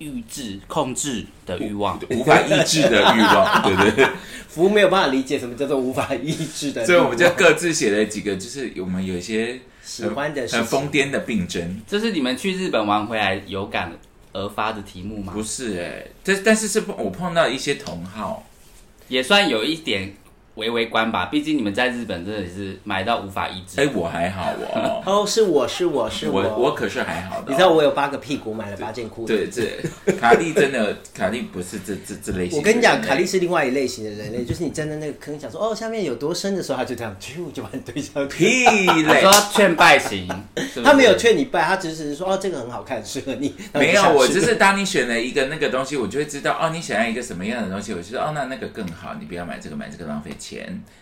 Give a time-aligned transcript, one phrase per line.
[0.00, 1.96] 预制控制的欲望。
[2.10, 4.08] 无法抑制的欲望， 对不对？
[4.48, 10.64] 服务没有办法理解什么叫做无法抑制的欲望，所以我们就各自写了几个，就是我们有一些喜欢的很。
[10.64, 11.80] 疯癫的病症。
[11.86, 13.92] 这是你们去日本玩回来有感
[14.32, 15.42] 而发的题目吗不？
[15.42, 18.44] 是哎、但但是是我碰到一些同好，
[19.08, 20.14] 也算有一点
[20.56, 23.80] 微微观吧，毕竟你们在日本真的是买到无法抑制。
[23.80, 29.34] 哎、我还好哦， 哦，是我是我是我我可是还好的哦、你知道我有八个屁股，买了八件裤子。
[29.34, 32.58] 对，这 卡莉真的，卡莉不是这这这类型。
[32.58, 38.36] 我跟你讲，卡莉是另外一类型的人类，就是你站在那个坑，想说哦下面有多深的时候，他就这样 啾就把你推上去。
[38.36, 38.64] 屁
[39.02, 40.28] 嘞说，劝败型，
[40.84, 43.54] 他没有劝你拜，他只是说哦这个很好看，适合你。
[43.74, 50.49] 没有，我就是当你选了一个那个东西，我就会知道哦，你想要一个什么样的东西，我就说哦，那那个更好，你不要买这个，买这个浪费钱，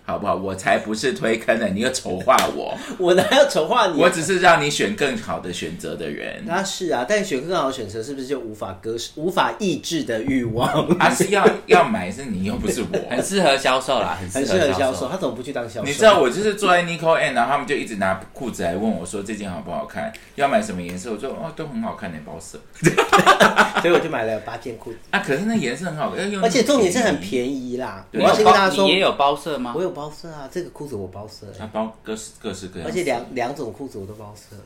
[0.05, 0.35] 好不好？
[0.35, 3.97] 我才不是推坑的，你要丑化我， 我哪有丑化你啊？
[3.99, 6.43] 我只是让你选更好的选择的人。
[6.47, 10.69] 那是啊，但选更好的选择是不是就无法割舍、无法抑制的欲望？
[10.99, 12.99] 啊，是要要买是你又不是我。
[13.11, 15.87] 很适合销售啦，很很适合销售，他怎么不去当销售？
[15.87, 21.13] 你知道我就是坐在 Nico N，然后他们就一直拿裤子来问我说这件好不好看，要买什么颜色？
[21.13, 22.59] 我说哦都很好看的包色
[23.83, 27.19] 所以我就买了八件裤子，啊，可是那颜色很好看，而且重点是很。
[27.21, 28.07] 便宜啦。
[28.13, 29.83] 我要先跟大家说你，也有包色吗我？
[29.83, 34.63] 有包色啊，这个裤子我包色欸，它包各式各式各样，而且两两种裤子我都包色了。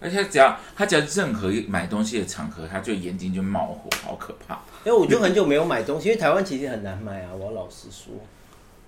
[0.00, 4.54] 而且只要他只要任何一买东西的场合，他就眼睛就冒火，好可怕。
[4.84, 8.14] 因为我就很久没有买东西，因为台湾其实很难买啊，我要老实说，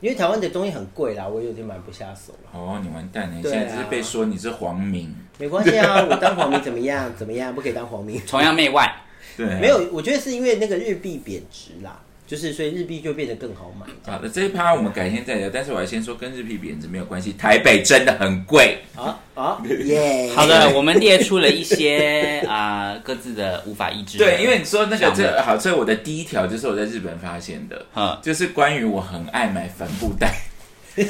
[0.00, 2.50] 因为台湾的东西很贵啦，我有点买不下手了。
[2.52, 3.34] 哦，你完蛋了！
[3.34, 7.12] 你啊现在只是被说你是黄民，没关系啊， 我当黄民怎么样？
[7.18, 7.52] 怎么样？
[7.52, 8.24] 不可以当黄民。
[8.24, 8.88] 崇洋媚外，
[9.36, 13.84] 对啊，没有，我觉得是因为那个日币贬值啦，就是所以日币就变得更好买。
[14.06, 15.50] 好的，这一趴我们改天再聊。
[15.52, 18.78] 但是我要先说，跟日币贬值没有关系，台北真的很贵。
[18.94, 20.30] 啊啊 耶！
[20.32, 24.16] 好的，我们列出了一些啊、各自的无法抑制。
[24.16, 30.32] 对，因为你说那个这好，所以我的第一条就是我在日本发现的，嗯，就是关于我很爱买帆布袋。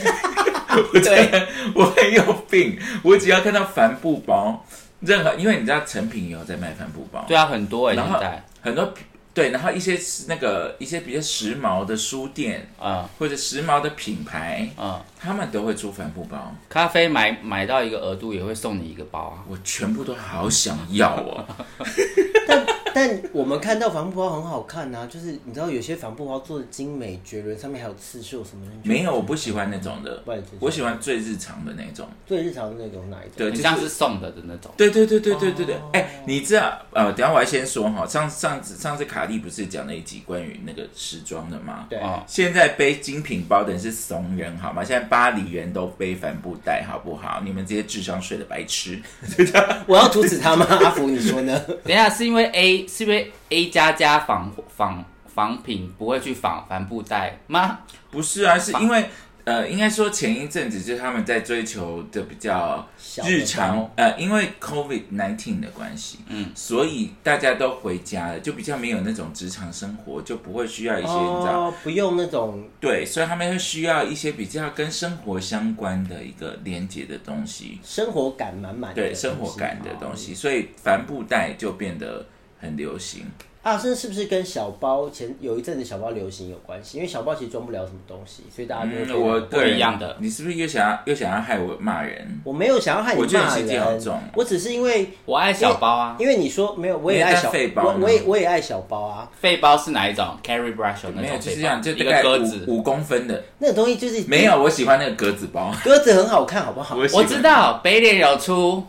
[0.95, 4.65] 我真的我很有病，我只要看到帆布包，
[5.01, 8.95] 任何因为你知道成品也有在卖帆布包，对啊，很多哎、然后现在，很多
[9.33, 19.45] 对，然后一些那个一些比较时髦的书店啊或者时髦的品牌，啊，他们都会出帆布包，咖啡买买到一个额度也会送你一个包啊。
[19.49, 21.47] 我全部都好想要哦。
[22.49, 28.73] 但 但我们看到帆布包很好看呐、就是你知道有些帆布包做的精美绝伦，上面还有刺绣什么的。
[28.83, 30.23] 没有，我不喜欢那种的
[30.59, 32.09] 我喜欢最日常的那种。
[32.27, 33.33] 最日常的那种哪一种？
[33.37, 34.71] 对，就是像是送的的那种。
[34.77, 41.87] 对对对对对对对，哎、你知道呃，等下我要先说哈，上上次上次卡莉不是讲了一集关于那个时装的吗？
[41.89, 44.83] 对哦，现在背精品包的人是怂人好吗？
[44.85, 47.41] 现在巴黎人都背帆布袋好不好？
[47.45, 49.01] 你们这些智商税的白痴！
[49.87, 50.67] 我要阻止他吗？
[50.69, 51.59] 阿福，你说呢？
[51.85, 57.81] 等一下，是因为 A 是因为 A 加加仿仿仿品不会去仿帆布袋吗？
[58.11, 59.09] 不是啊，是因为
[59.45, 66.45] 呃，应该说前一阵子就是他们在追求的比较小日常，呃，因为 COVID nineteen 的关系，嗯。
[66.45, 79.21] 嗯，所以大家都回家了，就比较没有那种职场生活，就不会需要一些、你知道，哦，不用那种对，所以他们会需要一些比较跟生活相关的一个连接的东西，生活感满满的对，东西。
[79.23, 82.27] 生活感的东西，所以帆布袋就变得
[82.61, 83.27] 很流行。
[83.63, 86.97] 啊，这是不是跟小包前有一阵子小包流行有关系？
[86.97, 92.41] 因为小包其实装不了什么东西，所以大家就会嗯，我不个人一样的你是不是又想要又想要害我骂人？
[92.43, 99.31] 我没有想要害你我觉得骂你心机好人重，我只是因为我爱小包啊，因为你说没有，我也爱小包吗我我也我也爱小包啊。
[99.39, 102.65] 废包是哪一种？Carry brush 那没有，种，就是这样，就一大概五个鸽子。
[102.67, 105.71] 五公分的，那个东西就是没有，我喜欢那个格子包。
[105.85, 106.97] 格子很好看，好不好？
[106.97, 108.83] 我知，道北脸有出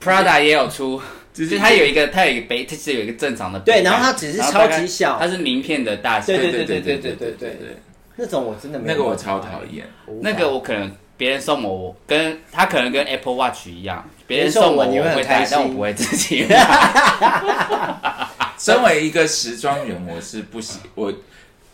[0.00, 1.02] ，Prada 也有出，
[1.32, 6.26] 就就是它有一个它有一个背，它是有一个正常的对然后它只是超级小它是名片的大小。
[6.26, 7.76] 对对对对对对对对对，
[8.16, 9.86] 那种我真的没有那个我超讨厌。
[10.20, 16.56] 那个我可能别人送我，我跟他可能跟 Apple Watch 一样，别人送送我我你会我会开心但我不会自己买。
[18.58, 21.12] 身为一个时装人，我是不喜我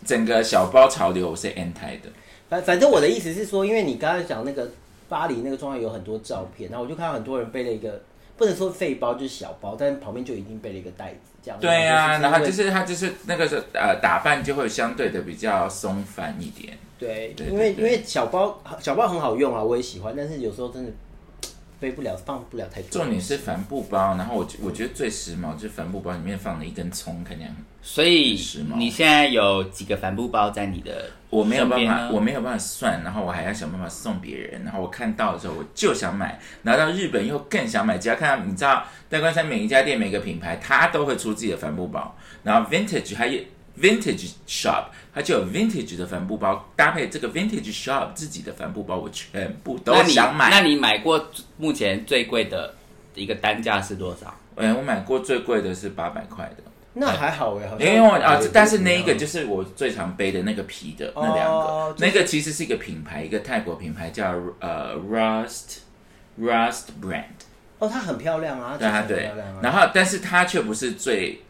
[0.04, 2.10] 整个小包潮流我是 anti 的。
[2.48, 4.70] 反反正我的意思是说，因为你刚才讲那个
[5.08, 8.00] 巴黎那个状态有很多照片，然后我就看到很多人背了一个
[8.36, 11.58] 不能说废包就是小包，但是旁边就一定背了一个袋子，这样。
[11.60, 16.76] 对呀、然后就是它就是那个是呃打扮就会相对的比较松散一点。
[16.98, 20.90] 对，对因为因为小包小包很好用啊，我也喜欢，但是有时候真的
[21.78, 22.90] 背不了，放不了太多。
[22.90, 28.76] 重点是帆布包，然后我觉我觉得最时髦就是帆布包里面放了一根葱，看起来很所以时髦。
[28.76, 43.40] 你现在有几个帆布包在你的我没有办法，我没有办法算，然后我还要想办法送别人，然后我看到的时候我就想买，拿到日本又更想买，只要看到你知道戴冠山每一家店每个品牌，它都会出自己的帆布包，然后 vintage 还有
[43.78, 50.50] vintage shop，它就有 vintage 的帆布包，搭配这个 vintage shop 自己的帆布包，我全部都想买。
[50.50, 52.74] 那你买过目前最贵的
[53.14, 54.34] 一个单价是多少？
[54.56, 65.78] 哎，我买过最贵的是八百块的，那还好哎，好因为我啊，但是那一个就是我最常背的那个皮的那两个，哦就是那个其实是一个品牌，一个泰国品牌叫呃 Rust
[66.38, 67.24] Rust Brand，
[67.78, 69.30] 哦，它很漂亮啊，对啊对
[69.62, 71.40] 然后但是它却不是最，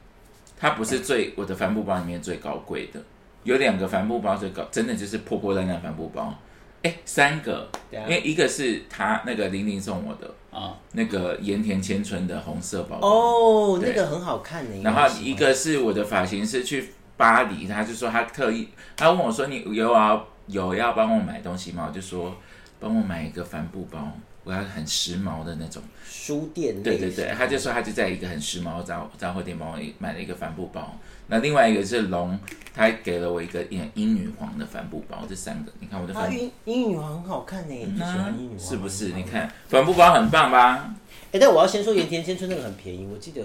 [0.57, 3.01] 它不是最我的帆布包里面最高贵的，
[3.47, 6.35] 有两个帆布包这个，真的就是破破烂烂帆布包，
[6.83, 14.83] 哎，三个，因为一个是他那个玲玲送我的啊、那个盐田千春的红色包包，哦，那个很好看的。
[14.83, 21.87] 然后一个是我的发型师去巴黎，他就说他特意，他问我说你有啊有要帮我买东西吗？
[21.89, 22.35] 我就说
[22.81, 24.11] 帮我买一个帆布包，
[24.47, 25.83] 我要很时髦的那种。
[26.09, 30.99] 书店，对对对，他就说他就在一个很时髦的杂杂货店帮我买了一个帆布包。
[31.29, 32.39] 那另外一个是龙，
[32.75, 36.37] 他还给了我一个英英女皇的帆布包，这三个你看我的啊，帆布。
[36.37, 39.09] 英英语女皇很好看呢，你喜欢英语女皇是不是？
[39.09, 40.95] 你，看帆布包很棒吧？
[41.33, 43.43] 哎，但我要先说盐田千春那个很便宜，我记得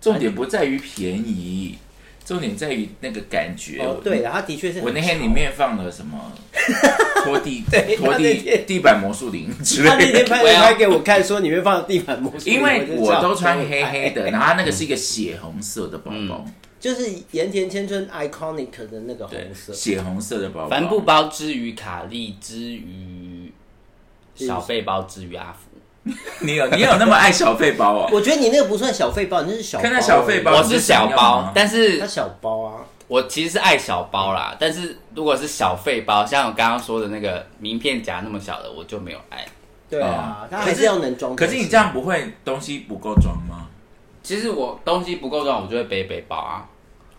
[0.00, 1.78] 重点不在于便宜，
[2.24, 3.80] 重点在于那个感觉。
[3.80, 6.32] 哦，对了，它的确是我那天里面放了什么
[7.24, 10.28] 拖地 对拖地地板魔术林之他那天类的。
[10.28, 16.44] 拍的拍给我看，说里面放地板魔术，因为我都穿黑黑的，然后它那个是一个血红色的包包，
[16.78, 20.68] 就是盐田千春 iconic 的那个对红，色，血红色的包包。
[20.68, 23.52] 帆布包之于卡利之于
[24.34, 26.10] 小背包之于阿福，
[26.44, 28.10] 你有你有那么爱小费包哦？
[28.12, 34.56] 我觉得你那个不算小费包，你那是小包看那小费包我是小包，但它是小包啊，我其实是爱小包啦。
[34.58, 39.44] 但是如果是小费包，像我刚刚说的那个名片夹那么小的，我就没有爱。
[39.90, 41.36] 对啊哦，它还是要能装。
[41.36, 43.68] 可是你这样不会东西不够装吗？
[44.22, 46.66] 其实我东西不够装，我就会背背包啊。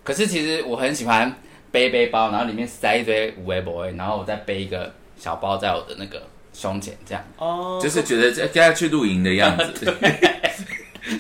[0.04, 1.32] 可是其实我很喜欢
[1.72, 6.22] 背背包，然后里面塞一堆五维博然后我再背一个小包在我的那个
[6.54, 7.24] 胸前，这样。
[7.38, 9.96] 哦，就是觉得这要去露营的样子，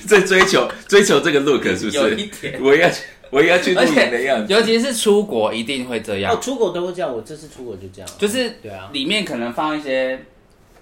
[0.07, 2.49] 在 追求追求这个 look 是不有一是？
[2.49, 2.89] 点我要
[3.35, 4.47] 我要去露而营的样子。
[4.47, 10.19] 且尤其是出国一定会这样哦，，出国都会这样，我这次出国就这样，就是对啊里面可能放一些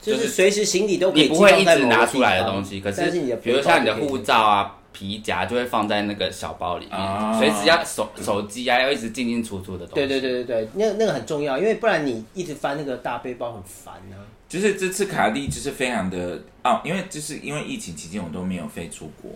[0.01, 9.93] 就是随时行李都可以你不会一直拿出来的东西，可但是你的比如像你的护照啊、皮夹就会放在那个小包里啊面，随时要手手机啊要一直进进出出的东西。
[9.95, 14.21] 对对对对对，那那个很重要，因为不然你一直翻那个大背包很烦啊。
[14.47, 19.31] 就是这次卡利就是非常的哦，因为就是因为疫情期间我都没有飞出国，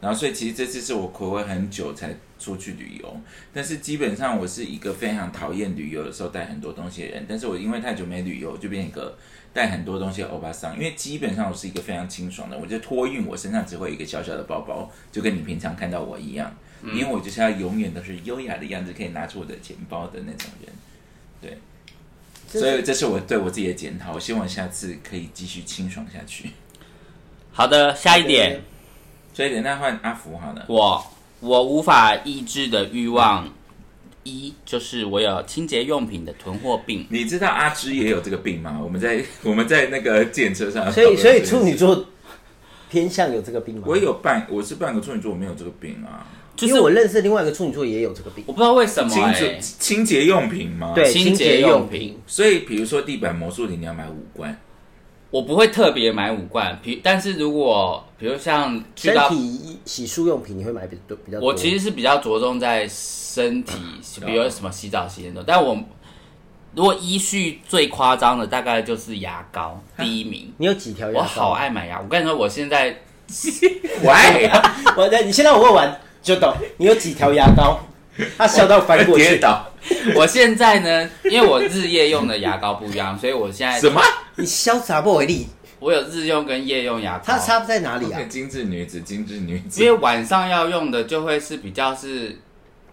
[0.00, 3.20] 然后所以其实这次是我暌违很久才出去旅游，
[3.52, 9.16] 但是基本上我是一个非常讨厌旅游的时候带很多东西的人，但是我因为太久没旅游，就变成一个
[9.52, 20.72] 带很多东西的欧巴桑，因为基本上我是一个非常清爽的，我觉得托运我身上只会有一个小小的包包，就跟你平常看到我一样，因为我就是要永远都是优雅的样子，可以拿出我的钱包的那种人。
[21.40, 21.58] 对，
[22.48, 26.50] 所以这是我对我自己的检讨，我希望下次可以继续清爽下去。
[27.52, 28.60] 好的，下一点，
[29.32, 30.66] 所以等下换阿福好了。
[30.68, 31.02] 我
[31.40, 33.48] 我无法抑制的欲望
[34.24, 37.06] 一就是我有清洁用品的囤货病。
[37.10, 38.80] 你知道阿芝也有这个病吗？
[38.82, 42.06] 我们在 我们在那个检测上，所以所以处女，座
[42.90, 43.82] 偏向有这个病吗？
[43.86, 46.26] 我有半，我是半个处女座，我没有这个病啊。
[46.56, 50.92] 就是因为我认识另外一个处女座也有这个病我，不知道为什么清哎、洁清洁用品吗？
[50.94, 52.18] 对，清清洁洁用品。
[52.26, 54.58] 所以比如说地板魔术里你要买五罐，
[55.30, 61.48] 我不会特别买五罐，比但是如果比如像去身到体洗漱用品你会买比多比较多？
[61.48, 63.74] 我其实是比较着重在身体，
[64.24, 65.42] 比如什么洗澡、洗脸的。
[65.46, 65.76] 但我
[66.74, 70.52] 如果依序最夸张的，大概就是牙膏第一名。
[70.58, 71.20] 你有几条牙膏？
[71.20, 72.96] 我好爱买牙，我跟你说，我现在
[74.02, 76.54] 我爱牙，我的， 你先让我问完就懂。
[76.76, 77.80] 你有几条牙膏？
[78.38, 79.24] 他笑到翻过去。
[79.24, 79.70] 跌倒
[80.14, 84.00] 我现在呢，因为我日夜用的牙膏不一样，所以我现在什么？
[84.36, 85.46] 你潇洒不为例，
[85.78, 87.24] 我有日用跟夜用牙膏。
[87.26, 88.20] 它差在哪里啊？
[88.28, 89.98] 精致女子，精致女子因为。
[89.98, 92.38] 晚上要用的就会是比较是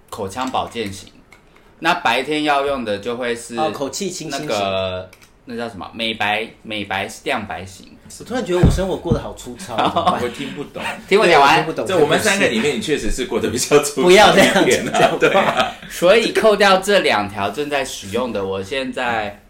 [0.09, 1.09] 口腔保健型，
[1.79, 4.57] 那白天要用的就会是哦，口气清那新型。
[4.57, 5.09] 个
[5.45, 7.97] 那叫什么美白美白亮白型。
[8.17, 8.27] 什么？
[8.29, 9.75] 突然觉得我生活过得好粗糙，
[10.21, 10.83] 我听不懂。
[11.09, 11.85] 听我讲完听不，懂。
[11.85, 19.41] 在我们三个里面，你确实是过得比较粗糙不要这样一点啊讲话对 啊，所以扣掉这两条正在使用的，我现在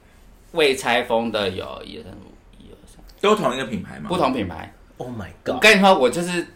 [0.53, 4.05] 未拆封的有一二三五一二三，都同一个品牌吗？
[4.07, 4.17] 不。
[4.17, 4.73] 同品牌。
[4.97, 5.55] Oh my god！
[5.55, 6.47] 我跟你说，我就是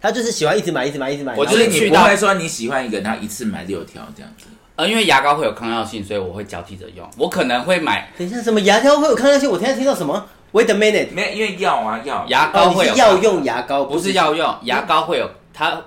[0.00, 1.34] 他就是喜欢一直买，一直买，一直买。
[1.36, 4.46] 我就是你不会说你喜欢一个，然后一次买六条这样子。
[4.76, 7.06] 呃，因为牙膏会有抗药性，所以我会交替着用。
[7.18, 9.50] 我可能会买等一下，什么牙膏会有抗药性？
[9.50, 11.08] 我现在听到什么？Wait a minute！
[11.12, 12.22] 没有，因为药啊药。
[12.22, 15.82] 哦，牙膏会有药用牙膏，不是药用，牙膏会有它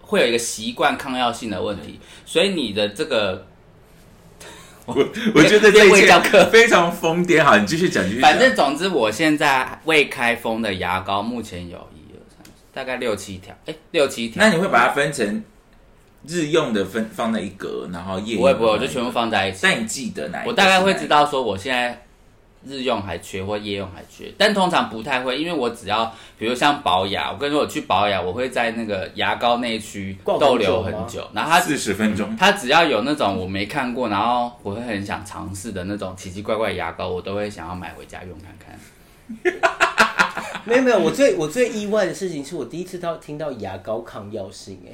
[0.00, 3.46] 会有一个习惯抗药性的问题，所以你的这个
[4.86, 4.94] 我
[5.34, 7.44] 我觉得这变一切卫教课非常疯癫。
[7.44, 8.30] 好，你继续讲，继续讲。
[8.30, 12.38] 反正总之，我现在未开封的牙膏目前有一二三，
[12.72, 14.42] 大概六七条，哎，六七条。
[14.42, 15.44] 那你会把它分成
[16.26, 19.58] 日用的分放在一格，然后夜用不会不会，我就全部放在一起。
[19.62, 20.42] 但你记得哪？
[20.46, 21.06] 我大概会知。
[21.06, 22.02] 道说我现在
[22.64, 38.78] 日用还缺或夜用还缺，但通常不太会，因为我只要比如像保养，我跟你说我去保养，我会在那个牙膏那一区逗留很久，然后它四十分钟，它只要有那种我没看过，然后我会很想尝试的那种奇奇怪怪的牙膏，我都会想要买回家用看看。
[40.64, 44.92] 没有没有，我最我最意外的事情是我第一次到听到牙膏抗药性，哎，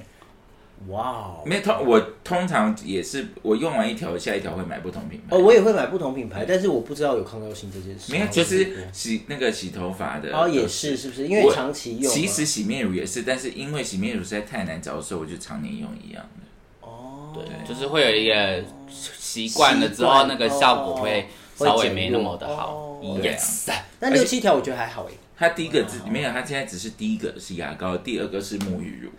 [0.89, 1.43] 哇哦！
[1.47, 5.35] 没有通我通常也是我用完一条，下一条会买不同品牌。
[5.35, 8.13] 哦，我也会买不同品牌，但是我不知道有抗药性这件事。
[8.13, 10.37] 没有，就是洗那个洗头发的。
[10.37, 11.27] 哦，也是，是不是？
[11.27, 12.13] 因为我长期用。
[12.13, 16.87] 其实洗面乳也是，但是因为洗面乳实在太难找，的时候我就常年用一样的。
[16.87, 21.29] 哦，对，就是会有一个习惯了之后，那个效果会
[21.59, 22.75] 哦稍微没那么的好。
[22.75, 25.13] 哦 Yes，那六七条我觉得还好哎。
[25.37, 29.11] 它第一个字没有，它现在只是第一个是牙膏，第二个是沐浴乳。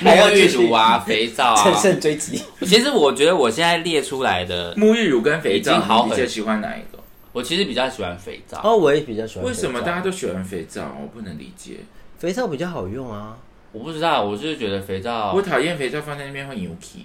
[0.00, 1.78] 沐浴乳啊，肥皂啊乘啊。
[1.78, 2.42] 胜追击。
[2.62, 6.98] 其实我觉得我现在列出来的，沐浴乳跟肥皂，已经好很你比较喜欢哪一个？
[7.32, 8.60] 我其实比较喜欢肥皂。
[8.64, 9.44] 哦，我也比较喜欢。
[9.44, 10.96] 为什么大家都喜欢肥皂？
[11.00, 11.80] 我不能理解。
[12.18, 13.36] 肥皂比较好用啊？
[13.72, 17.04] 我不知道，我就是觉得肥皂我，讨厌肥皂放在那边会扭起。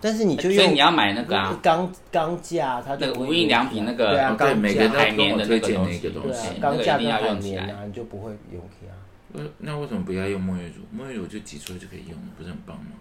[0.00, 7.64] 但是你就用所以你要买那个啊，钢钢架，它就那个不会无印良品那个对啊哦，对，钢每个人架都跟我推荐那个东西对啊。，那个一钢架跟海定要用起来。
[7.66, 8.92] 绵啊，你就不会用起啊。
[9.32, 10.98] 呃那为什么不要用沐浴乳？
[10.98, 12.92] 沐浴乳就挤出来就可以用，不是很棒吗？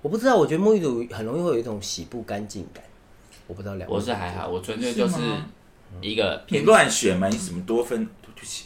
[0.00, 2.82] 我不知道，我觉得沐浴乳很容易会有一种洗不干净感。
[3.46, 5.46] 我不知道两位我是还好，我纯粹就是是吗
[6.00, 7.28] 一个你偏乱选嘛？
[7.28, 8.08] 你什么多酚？
[8.34, 8.64] 对不起，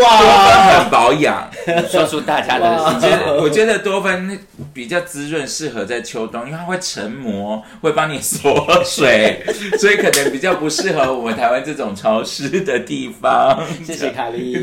[0.00, 1.48] 哇， 很保养。
[1.88, 4.38] 说出大家的我心觉得我觉得多酚
[4.72, 9.44] 比较滋润，适合在秋冬，因为它会成膜，会帮你锁水，
[9.78, 13.62] 所以可能比较不适合我们台湾这种潮湿的地方。
[13.84, 14.54] 谢谢卡莉。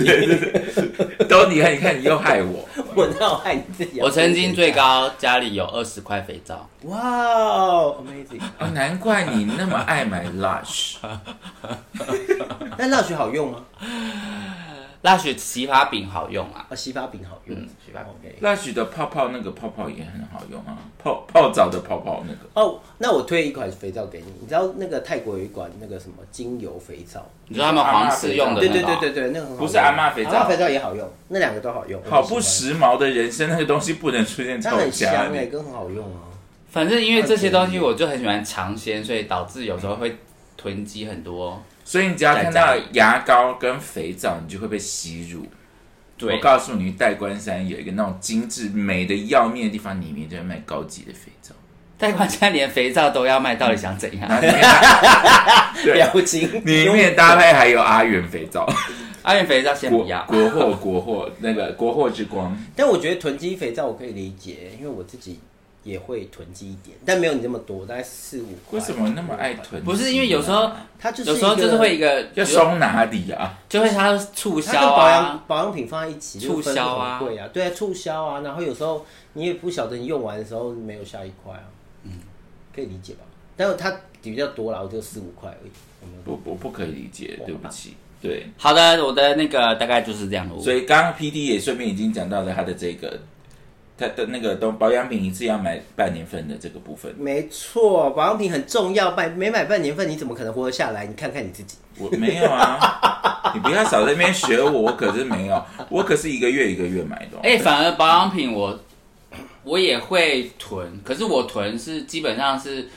[1.29, 2.67] 都你看，你看，你又害我。
[2.95, 4.01] 我那我害你自己。
[4.01, 4.71] 我曾经最。
[4.71, 8.39] 高家里有二十块肥皂，哇哦，amazing！
[8.57, 10.95] 哦，难怪你那么爱买 Lush。
[12.77, 13.65] 那蜡雪好用吗？
[15.01, 17.57] 蜡雪洗发饼好用啊，啊，洗发饼好用。
[17.57, 18.11] 嗯，洗发饼。
[18.21, 18.37] OK。
[18.39, 22.39] Lush 的泡泡那个泡泡也很好用啊，泡泡澡的泡泡那个。
[22.53, 24.25] 哦，那我推一款肥皂给你。
[24.39, 27.19] 你知道那个泰国有一款那个什么精油肥皂？
[27.47, 31.99] 你知道他们皇室用的对那个啊，对对对对，那个很好用不是阿嬷肥皂阿嬷肥皂也好用，那两个都好用。
[32.07, 35.49] 好不我喜时髦的人生，那个东西不能出现在欢，它我很香家哎，里。
[35.49, 36.29] 跟很好用啊。
[36.69, 40.17] 反正因为这些东西我就很喜欢尝鲜，所以导致有时候会
[40.55, 41.59] 囤积很多。
[41.91, 45.45] 所以你只要看到牙膏跟肥皂，你就会被吸入。
[46.17, 46.33] 对。
[46.33, 51.53] 我告诉你，代官山有一个那种精致美的要命的地方，里面就在卖高级的肥皂，
[51.97, 54.29] 代官山连肥皂都要卖，到底想怎样？
[55.83, 56.63] 表情。
[56.63, 58.65] 里面搭配还有阿元肥皂，
[59.23, 62.57] 阿元肥皂先国不要，国货国货那个国货之光。
[62.73, 65.41] 但我觉得囤积肥皂我可以理解，因为我自己
[65.83, 68.79] 也会囤积一点，但没有你那么多，大概四五块。
[68.79, 69.85] 为什么那么爱囤啊？
[69.85, 73.57] 不是因为有时候它就是有时候就是会一个要收哪里啊？
[73.67, 81.65] 就会它促它跟销保养啊，保养品放在一起，促销啊贵啊，对啊，促销啊，然后有时候你也不晓得你用完的时候没有下一块啊，
[82.03, 82.11] 嗯，
[82.75, 83.21] 可以理解吧？
[83.57, 85.71] 但是它比较多啦，我就四五块而已，
[86.01, 87.95] 我没有不，我不可以理解，对不起。
[88.21, 90.61] 对，好的，我的那个大概就是这样的。
[90.61, 93.19] 所以刚刚 P D 也顺便已经讲到了他的这个，
[94.01, 97.13] 他的那个都保养品一次要买半年份的这个部分。
[97.19, 101.05] 没错，保养品很重要，买没买半年份你怎么可能活得下来？
[101.05, 107.41] 你看看你自己，我没有啊， 你不要少在那边学我，我可是没有，我可是一个月一个月买的哦。
[107.43, 108.79] 哎、反而保养品我
[109.63, 112.89] 我也会囤，可是我囤是基本上是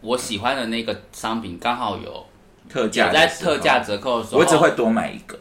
[0.00, 2.26] 我喜欢的那个商品刚好有
[2.68, 5.38] 特价在特价，折扣的时候，我只会多买一个，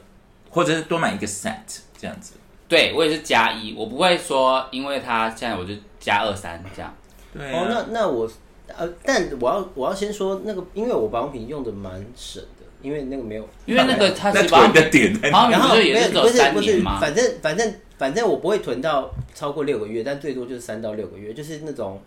[0.51, 1.55] 或者是多买一个 set
[1.97, 2.33] 这样子。
[2.69, 6.95] 对我也是加一，我不会说因为他现在我就加二三这样。
[7.33, 8.29] 对哦，啊，那那我
[8.67, 15.45] 呃，但我要我要先说那个，因为我保养品用的蛮省的，因为那个没有，因为那个它是保养囤的点在哪？
[15.45, 16.99] 保养然后品不是也没有是只有三不是不是年，吗？
[17.01, 21.99] 反正反正反正我不会囤到超过六个月，但最多就是三到六个月，就是那种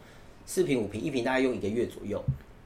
[0.46, 2.22] 四瓶五瓶，一瓶大概用一个月左右。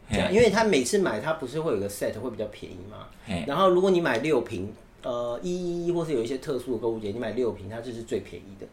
[0.08, 3.08] 这样，因为他每次买，他不是会有个 set 会比较便宜嘛？
[3.46, 4.72] 然后如果你买六瓶，
[5.06, 8.66] 呃，一一一或是有一些特殊的购物节，你买六瓶，它就是最便宜的。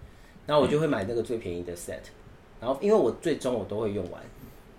[0.48, 2.00] 然后我就会买那个最便宜的 set，
[2.60, 4.20] 然后因为我最终我都会用完，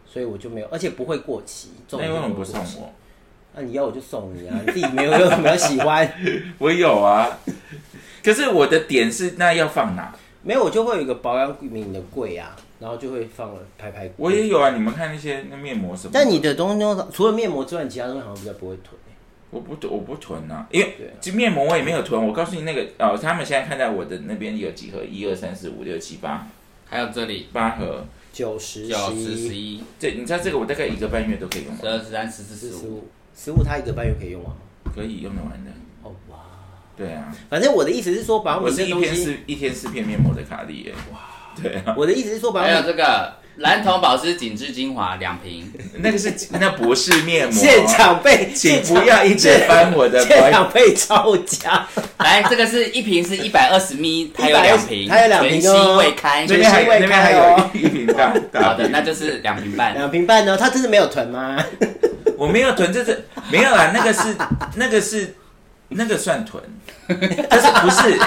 [0.05, 1.69] 所以我就没有，而且不会过期。
[1.87, 2.67] 重点那你为什么不？
[2.67, 2.91] 送我？
[3.55, 6.13] 那、你要我就送你啊，你自己没有有没有喜欢？
[6.59, 7.39] 我有啊，
[8.25, 10.13] 可是我的点是那要放哪？
[10.43, 14.11] 没有，我就会有一个保养品的柜啊，然后就会放了排排。
[14.17, 16.11] 我也有啊，你们看那些那面膜什么？
[16.13, 19.14] 但你的东西除了面膜之外，你其他东西好像比较不会囤、欸。
[19.55, 22.27] 我不我不囤啊，因为这面膜我也没有囤。
[22.27, 26.49] 我告诉你那个哦，他们现在看在我的那边有几盒，一二三四五六七八
[26.87, 28.05] 还有这里八盒。
[28.33, 32.81] 九十、九十十、一、一、这你知道这个我大概一个半月都可以用完，十二、十三、十四、十五。
[32.81, 34.57] 十五、十五，它一个半月可以用完吗？
[34.93, 35.71] 可以用得完的。
[36.03, 36.39] 哦哇！
[36.97, 40.95] 对啊，反正我的意思是说，保养我是一天四一天四片面膜的卡莉耶。
[41.13, 41.21] 哇，
[41.63, 51.87] 对啊，我的意思是说，保还有这个蓝铜保湿紧致精华两瓶，那个是那不是面膜，现场被，请不要一直翻我的现关场被抄家。
[52.19, 56.47] 来，这个是一瓶是一百二十 ml，它有两瓶，它有两瓶哦全新未开。
[56.47, 59.95] 那边还有全新未那边还有一瓶大 大好的，那就是两瓶半。
[59.95, 60.57] 两瓶半呢？
[60.57, 61.57] 他真的没有囤吗？
[62.37, 64.37] 我没有囤，这是没有啦，那个是
[64.75, 65.37] 那个是
[65.91, 66.61] 那个算囤，
[67.49, 68.19] 但是不是，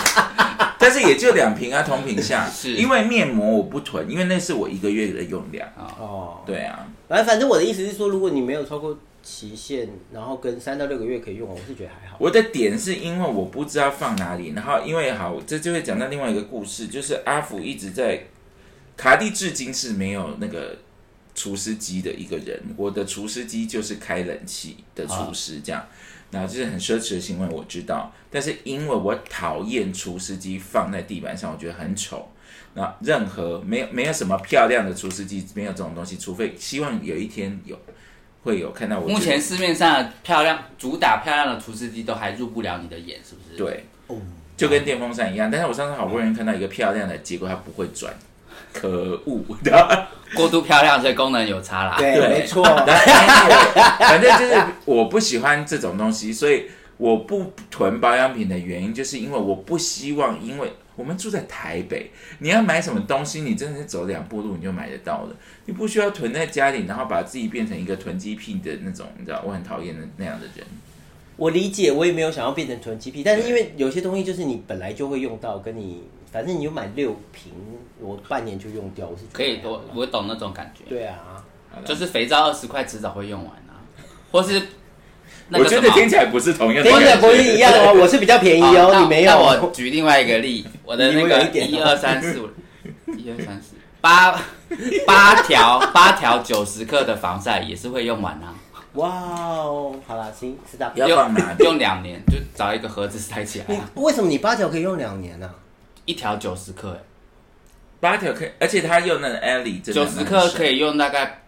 [0.80, 2.48] 但是也就两瓶啊，同品下。
[2.50, 5.68] 是因为面膜我不囤，因为那是我一个月的用量。
[5.76, 12.18] 哦，对啊，反正反正我的意思是说，如果你没有超过期限，然后跟三到六个月可以用，我是觉得还好。
[12.20, 18.26] 我的点是因为我不知道放哪里，然后因为好，这就会讲到另外一个故事，就是阿福一直在
[18.96, 20.78] 卡蒂至今是没有那个
[21.36, 25.86] 除湿机的一个人，我的除湿机就是开冷气的除湿这样。
[26.30, 32.32] 然后这是很奢侈的行为，我知道，但是因为我讨厌除湿机放在地板上，我觉得很丑。
[32.74, 37.76] 那任何没有没有什么漂亮的除湿机，没有这种东西，除非希望有一天有
[38.44, 39.08] 会有看到我。
[39.08, 44.18] 目前市面上的漂亮、主打漂亮的除湿机都还入不了你的眼，是不是？，对，哦，
[44.56, 45.50] 就跟电风扇一样。
[45.50, 48.14] 但是我上次好不容易看到一个漂亮的，结果它不会转，
[48.72, 50.08] 可恶的。
[50.36, 51.96] 过度漂亮，所以功能有差啦。
[51.98, 52.64] 对，对没错。
[52.64, 70.66] 反正就是我不喜欢这种东西，所以我不囤保养品的原因，就是因为我不希望，因为我们住在台北，你要买什么东西，你真的是走两步路你就买得到了，你不需要囤在家里，然后把自己变成一个囤积癖的那种，你知道，我很讨厌的那样的人。
[71.36, 77.54] 我理解，我也没有想要变成囤积癖，但是因为有些东西就是你本来就会用到，跟你反正你有买六瓶，
[78.00, 81.46] 我半年就用掉，我是觉得可以，还好我我懂那种感觉，对啊，
[81.86, 83.86] 就是肥皂二十块迟早会用完啊，
[84.32, 84.60] 或是
[85.50, 85.66] 那我。
[85.66, 89.32] 觉得听起来不是同样的听起来，不是一样哦，我是比较便宜哦，那你没有。
[89.32, 92.50] 那我举另外一个例，我的那个一二三四五，
[93.18, 94.40] 一二三四八
[95.06, 98.56] 八条八条九十克的防晒也是会用完啊，
[98.94, 100.92] 哇哦，好啦，行，是的。
[100.96, 101.64] 要放哪里？
[101.64, 105.50] 用两年就找一个盒子塞起来为什么你八条可以用两年呢、
[106.06, 107.00] 一条九十克，欸
[108.00, 110.64] 八条可以，而且它用那个 Ellie 九十克可。
[110.64, 111.42] 以用大概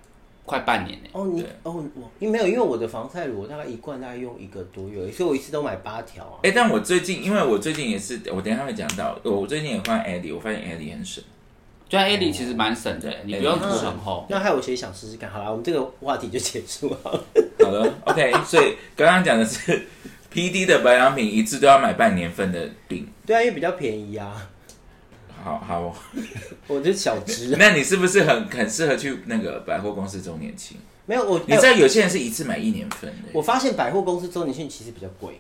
[0.50, 1.10] 快半年呢。
[1.12, 6.40] 哦，你哦，我因为没有，因为我的防晒乳我大概一罐大概用一个多月，所以我一次都买八条啊。
[6.42, 11.24] 哎、但我最近，因为我最近也是，我等一下会讲到，我最近也换 Ellie，我发现 Ellie 很省。
[11.88, 14.26] 就像 A 里其实蛮省的，你不用涂很厚。
[14.30, 15.30] 那害我其实想试试看。
[15.30, 17.24] 好啦，我们这个话题就结束好了。
[17.64, 19.88] 好了，OK，所以刚刚讲的是
[20.32, 23.08] PD 的保养品一次都要买半年份的饼。
[23.26, 24.50] 对啊，因为比较便宜啊。
[25.44, 25.96] 好好，
[26.68, 30.78] 我就是小只， 那你是不是很很适合去那个百货公司周年庆？
[31.06, 31.40] 没有我。
[31.48, 35.40] 你知道有些人是一次买一年份的，我发现百货公司周年庆其实比较贵，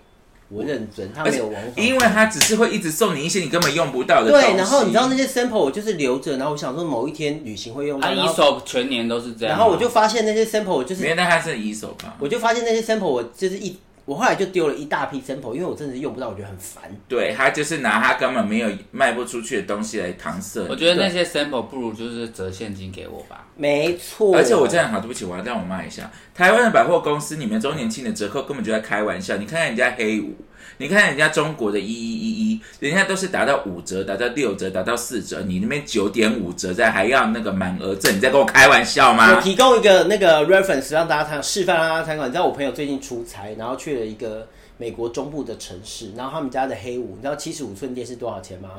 [0.50, 4.32] 我认真，他没有网因为他只是会一直送你一些你根本用不到的。
[4.32, 9.58] 对，然后你知道那些 sample 我就是留着，然后我想说某一天旅行会用到，啊，然后一手全年都是这样啊。
[9.58, 12.16] 然后我就发现那些 sample 我就是没有，那它是一手吧？
[12.20, 13.78] 我就发现那些 sample 我就是一，
[14.10, 16.84] 我后来就丢了一大批 sample，因为我真的是用不到，我觉得很烦。
[17.08, 20.67] 对，他就是拿他根本没有卖不出去的东西来搪塞你。
[20.67, 23.45] 我觉得那些 sample 不如就是折现金给我吧。
[23.56, 26.10] 没错，而且我这样好，对不起，我要让我骂一下。
[26.34, 29.38] 台湾的百货公司，你们周年庆的折扣根本就在开玩笑。
[29.38, 30.34] 你看看人家黑五，
[30.78, 39.41] 你看人家中国的一一一一，人家都是打到五折、打到六折、打到四折，你那边九点五折在，还要那个满额赠，你在跟我开玩笑吗我？
[39.41, 42.26] 提供一个那个 reference 让大家参示范，让大家参考。
[42.26, 48.69] 你知道我朋友最近出差，然后去了一个美国中部的城市，然后他们家的黑五，你知道七十五寸电视多少钱吗？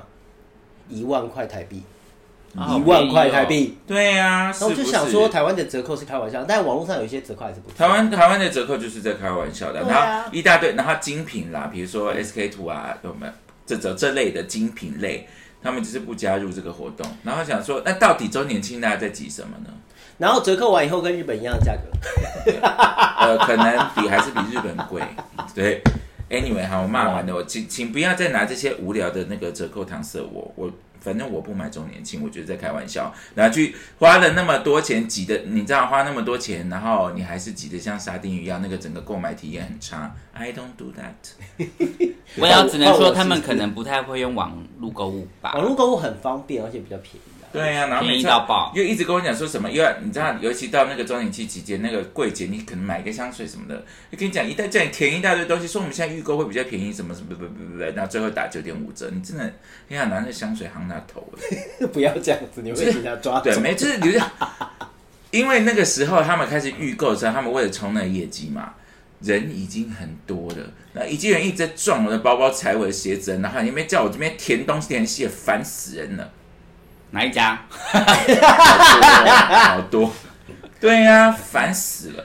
[0.88, 1.82] 一万块台币。
[2.56, 3.78] 啊一万块台币。
[3.86, 7.76] 对呀、然后我就想说，台湾的折扣是开玩笑，但网络上有一些折扣还是不错。
[7.78, 13.32] 台湾台湾的折扣就是在开玩笑的，啊然后一大堆，然后精品啦，比如说 SK two 啊，有没有
[13.66, 15.28] 这这这类的精品类，
[15.62, 19.70] 他们只是不加入这个活动，然后想说，那到底周年庆大家在挤什么呢？
[20.18, 22.52] 然后折扣完以后跟日本一样的价格，
[23.18, 25.00] 呃，可能比还是比日本贵。
[25.54, 25.82] 对
[26.30, 40.14] ，anyway，好，我骂完了，我请请不要再拿这些无聊的那个折扣搪塞我，我反正我不买周年庆，我觉得在开玩笑，然后去花了那么多钱挤的，你知道花那么多钱，然后你还是挤得像沙丁鱼一样，那个整个购买体验很差。
[40.34, 41.66] I don't do that。
[42.36, 45.64] 我要只能说他们可能不太会用网络购物吧网。
[45.64, 47.39] 络购物很方便，而且比较便宜啊。
[47.52, 53.76] 对呀、然后每便宜次到爆又一直跟我讲说什么，又要你知道，尤其到那个周年期期间，那个柜姐你可能买一个香水什么的，
[54.12, 59.52] 就跟你讲一大叫你填一大堆东西，说我们现在预购会比较便宜，什么什么不不不不，然后最后打九点五折，你真的
[59.88, 61.26] 你想拿那香水行他头。
[61.92, 63.58] 不要这样子，你会被人家抓走对，。
[63.58, 64.20] 没就是你就，
[65.32, 68.74] 因为那个时候他们开始预购的时候，他们为了冲那个业绩嘛，
[69.22, 76.30] 人已经很多了，那已经有人一直在撞我的包包、踩我的鞋子，然后你们叫我这边填东西填西，烦死人了。
[77.10, 77.60] 哪一家？
[79.74, 80.10] 好多，
[80.80, 82.24] 对呀、烦死了。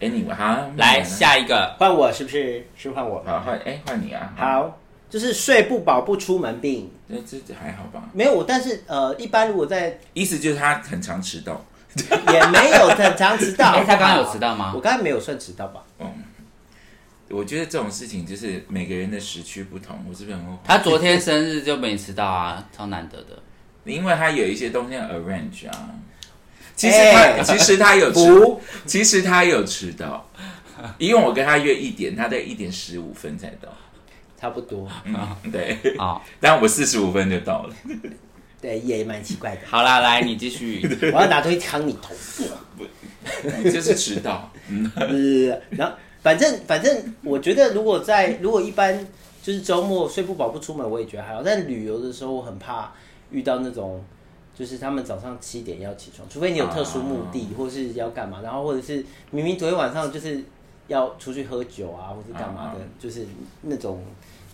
[0.00, 2.66] Anyway，好，来下一个，换我是不是？
[2.76, 3.22] 是换我。
[3.26, 4.78] 好换哎换你啊，，好，
[5.10, 6.90] 就是睡不饱不出门病。
[7.08, 8.04] 这这这还好吧？
[8.12, 11.62] 没有我，但是呃，一般如果在意思就是他很常迟到，
[12.32, 13.72] 也没有很常迟到。
[13.76, 14.80] 哎，他刚刚有迟到吗我？
[14.80, 15.82] 刚才没有算迟到吧？
[15.98, 16.06] 嗯
[17.32, 20.58] 我觉得这种事情就是每个人的时区不同，我是不是很后悔？
[20.64, 23.40] 他昨天生日就没迟到啊，超难得的。
[23.84, 25.90] 因为他有一些东西要 arrange 啊。
[26.76, 30.28] 其实哎他、其实他有迟，不，其实他有迟到，
[30.98, 33.68] 因为我跟他约一点，他在一点十五分才到。
[34.40, 34.88] 差不多。
[35.04, 35.14] 嗯，
[35.52, 37.74] 对，好，但我四十五分就到了。
[38.62, 39.60] 对，也蛮奇怪的。
[39.66, 40.80] 好啦，来你继续。
[41.12, 42.14] 我要拿东西扛你头。
[43.62, 49.06] 你就是迟到，嗯，呃，然后反正反正，我觉得如果在如果一般
[49.42, 51.42] 就是周末睡不饱不出门，我也觉得还好。
[51.42, 52.90] 但旅游的时候，我很怕
[53.30, 54.02] 遇到那种，
[54.54, 60.44] 就是他们早上七点要起床，除非你有特殊目的，或是要干嘛，然后或者是明明昨天晚上就是
[60.88, 63.26] 要出去喝酒啊，或是干嘛的，就是
[63.62, 64.02] 那种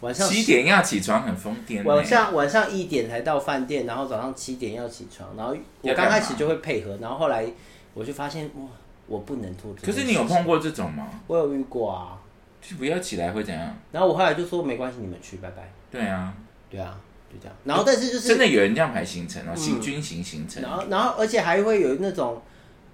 [0.02, 1.84] 晚上七点要起床很疯癫呢。
[1.84, 7.46] 晚上晚上一点才到饭店，然后早上七点要起床，然后我刚开始就会配合，然后后来
[7.94, 8.66] 我就发现哇，
[9.06, 9.94] 我不能做这件事情。
[9.94, 11.08] 可是你有碰过这种吗？
[11.26, 12.20] 我有遇过啊，
[12.60, 13.74] 就不要起来会怎样？
[13.90, 15.72] 然后我后来就说没关系，你们去，拜拜。
[15.90, 16.34] 对啊，
[16.68, 17.00] 对啊，
[17.36, 17.56] 就这样。
[17.64, 22.40] 然后但是就是真的有人这样排行程哦，行军行行程，然后然后而且还会有那种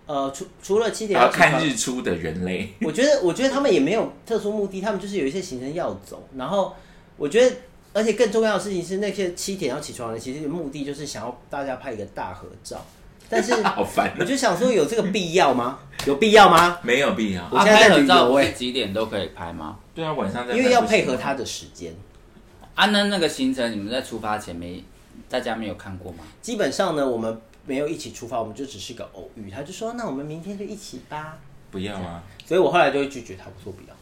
[0.07, 2.75] 呃，除除了七点要看日出的人类。
[2.81, 6.29] 我觉得，我觉得他们也没有特殊目的，他们就是有一些行程要走。
[6.37, 6.75] 然后
[7.17, 7.57] 我觉得，
[7.93, 12.85] 而且更重要的事情是，那些七点要起床的人，其实目的就是想要大家拍一个大合照。
[13.31, 15.79] 但是 好烦我就想说，有这个必要吗？
[16.05, 16.79] 有必要吗？
[16.83, 17.43] 没有必要。
[17.45, 19.79] 啊，我现在在拍合照不旅游欸是几点都可以拍吗？
[19.95, 21.95] 对啊，晚上在因为要配合他的时间。
[22.75, 24.83] 啊，那那个行程你们在出发前没
[25.29, 26.25] 大家没有看过吗？
[26.41, 29.51] 基本上呢，我们没有一起出发，我们就只是个偶遇。
[29.51, 31.39] 他就说，那我们明天就一起吧。
[31.71, 33.95] 不要啊，所以我后来就会拒绝他，我说不要。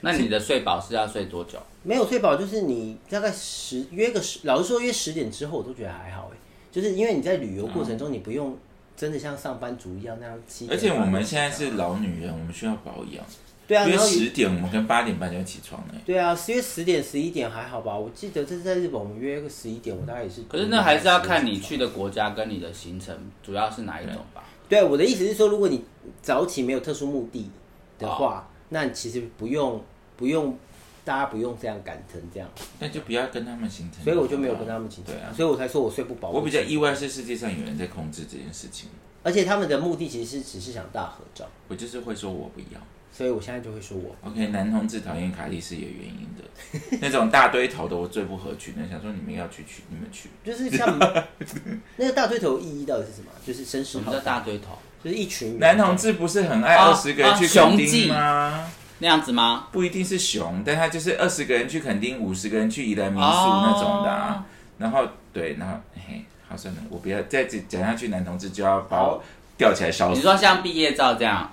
[0.00, 1.58] 那你的睡饱是要睡多久？
[1.82, 6.36] 没有睡饱，就是你大概十约个十，老实说约十点之后，我都觉得还好哎，
[6.70, 8.56] 就是因为你在旅游过程中，你不用
[8.96, 13.24] 真的像上班族一样那样而且我们现在是老女人，我们需要保养。
[13.66, 15.94] 对啊，因为十点，我们跟八点半就要起床了。
[16.04, 17.96] 对啊，约十点十一点还好吧？
[17.96, 20.42] 我记得这是在日本，我们约个十一点，我大概也是。
[20.48, 24.44] 可是那还是要看你去的国家跟你的行程主要是哪一种吧。
[24.68, 25.84] 对，我的意思是说，如果你
[26.22, 27.50] 早起没有特殊目的
[27.98, 29.82] 的哦话，那你其实不用
[30.16, 30.56] 不用，
[31.04, 32.48] 大家不用这样赶成这样，
[32.78, 34.04] 那就不要跟他们行程。
[34.04, 36.30] 所以我就没有跟他们行程对啊，所以我才说我睡不饱。
[36.30, 38.88] 我比较意外是世界上有人在控制这件事情，
[39.24, 42.80] 而且他们的目的其实是只是想大合照，我就是会说我不要。
[43.12, 50.28] 所以我现在就会说我 OK，男同志讨厌卡莉是有原因的， 那种大堆头的我最不合群的，想说你们要去去，你们去。
[50.44, 50.98] 就是像
[51.96, 53.30] 那个大堆头意义到底是什么？
[53.46, 54.78] 就是绅士好什么叫，大堆头？
[55.02, 58.70] 就是一群男同志不是很爱啊二十个人去啊垦丁雄记吗？
[58.98, 59.68] 那样子吗？
[59.72, 64.44] 不一定是熊，但他就是二十个人去垦丁，五十个人去宜兰民宿哦那种的、啊。
[64.78, 69.22] 然后对，然后嘿，好算了，我不要再讲下去，男同志就要把我
[69.56, 70.16] 吊起来烧死。
[70.16, 71.50] 你说像毕业照这样，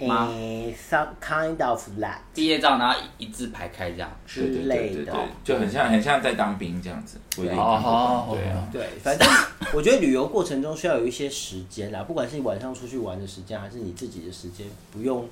[0.00, 4.10] 吗诶，some kind of that 毕业照然后一一字排开这样。
[4.26, 7.18] 之类的就很像很像在当兵这样子。
[7.38, 9.26] 哦对啊，对，反正
[9.72, 15.26] 我觉得旅游过程中需要有一些时间啦， 不管是你晚上出去玩的时间，还是你自己的时间，不用，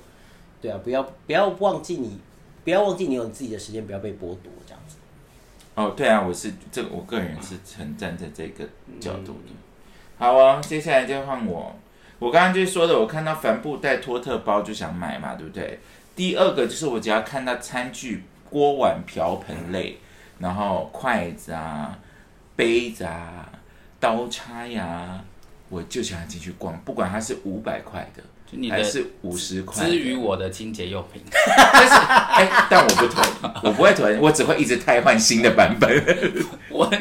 [0.61, 2.17] 对啊，不要不要忘记你，
[2.63, 4.97] 不要忘记你有你自己的时间，不要被剥夺这样子。
[5.75, 8.63] 哦，对啊，我是这个，我个人是很站在这个
[8.99, 9.51] 角度的。
[10.17, 11.75] 好啊，接下来就换我。
[12.25, 15.79] 我刚刚就说的，我看到帆布袋托特包就想买嘛，对不对？
[16.15, 19.99] 第二个就是我只要看到餐具、锅碗瓢盆类，
[20.39, 21.95] 然后筷子啊、
[22.55, 23.47] 杯子啊、
[23.99, 25.23] 刀叉呀，
[25.69, 29.91] 我就想进去逛，不管它是五百块的就你的还是五十块的。
[29.91, 31.21] 之于我的清洁用品，
[31.73, 33.23] 但是哎，但我不囤，
[33.61, 36.03] 我不会囤，我只会一直汰换新的版本。
[36.71, 36.91] 我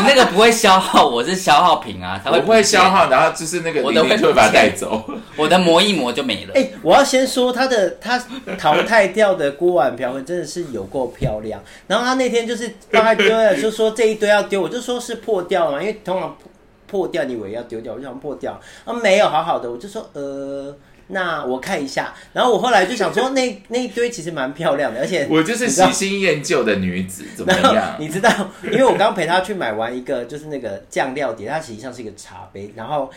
[0.00, 5.04] 你那个不会消耗，我是消耗品啊，它会我不会消，耗，然后就是那个我的会就会把它带走。
[5.36, 6.52] 我的磨一磨就没了。
[6.54, 8.18] 哎、我要先说他的他
[8.58, 11.62] 淘汰掉的锅碗瓢盆真的是有够漂亮。
[11.86, 16.50] 然后他那天就是帮他丢了，就说这一堆要丢，我就说是破掉了嘛，因为通常破
[16.86, 20.74] 破掉你以为要丢掉，我就想破掉，啊没有，好好的，我就说呃。
[21.10, 27.96] 那我看一下，然后我后来就想说那，那一堆其实蛮漂亮的，而且 我就是喜新厌旧的女子，怎么样？
[27.98, 28.30] 你知道，
[28.64, 33.10] 因为我刚陪她去买完一个，就是那个酱料碟，它实际上是一个茶杯，然后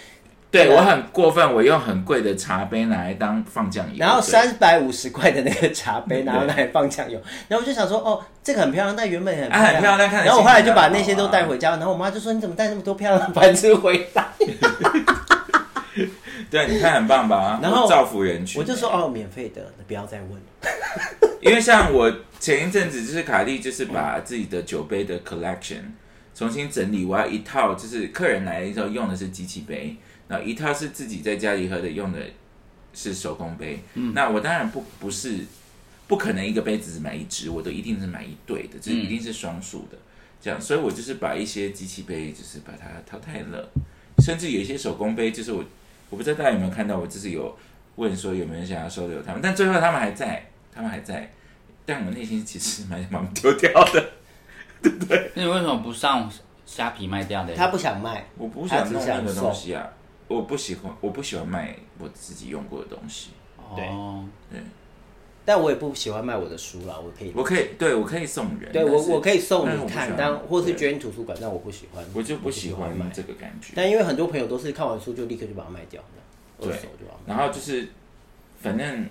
[0.51, 14.25] 对我很过分，我用很贵的茶杯拿来当放酱油，然后对三百五十块的那个茶杯拿来放酱油， 然后我就想说，哦，这个很漂亮，但原本也很啊很漂亮看然后我后来就把那些都带回家，然后我妈就说，你怎么带那么多漂亮的盘子回来？
[16.53, 17.59] 对，你看很棒吧？
[17.63, 20.39] 然后造福人群，我就说，哦，免费的，你不要再问。
[21.41, 25.81] 因为像我前一阵子就是卡莉，就是把自己的酒杯的 collection
[26.35, 29.95] 重新整理，我要一套就是客人来的时候用的是机器杯，
[30.27, 32.19] 然后一套是自己在家里喝的用的
[32.93, 33.79] 是手工杯。
[34.13, 35.39] 那我当然不不是
[36.07, 39.97] 不可能一个杯子只买一只，我都一定是买一对的，这一定是双数的。
[40.39, 43.71] 这样，所以我就是把一些机器杯，就是把它淘汰了，
[44.19, 45.65] 甚至有一些手工杯，就是我
[46.13, 47.57] 我不知道大家有没有看到，我就是有
[47.95, 51.27] 问说有没有人想要收留他们，但最后他们还在，他们还在，
[51.87, 54.11] 但我内心其实蛮想把他们丢掉的，
[55.35, 56.31] 那你为什么不上
[56.67, 57.55] 虾皮卖掉的？
[57.55, 59.89] 他不想卖，我不想弄那个东西啊，
[60.27, 64.23] 我不喜欢，我不喜欢卖我自己用过的东西，哦，
[65.45, 67.31] 但我也不喜欢卖我的书啦，我可以。
[67.35, 73.09] 我可以，对我可以送人，对我我可以送你看但或是对捐图书馆，但我不喜欢，我就不喜欢买。
[73.13, 73.73] 这个感觉。
[73.75, 76.01] 但因为很多朋友都是看完书就立刻就把它卖掉，
[76.59, 76.75] 二对。
[77.25, 77.89] 然后就是，
[78.61, 79.05] 反正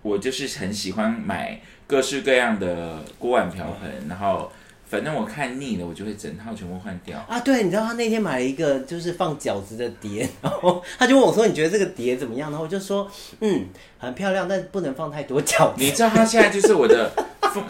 [0.00, 4.50] 我就是很喜欢买各式各样的锅碗瓢盆，然后
[4.92, 7.18] 反正我看腻了，我就会整套全部换掉。
[7.26, 15.76] 啊，对，你知道他那天买了一个就是放饺子的碟，然后他就问我说：“你觉得这个碟怎么样？”然后我就说：“嗯，很漂亮，但不能放太多饺子。
[15.82, 17.10] 你知道他现在就是我的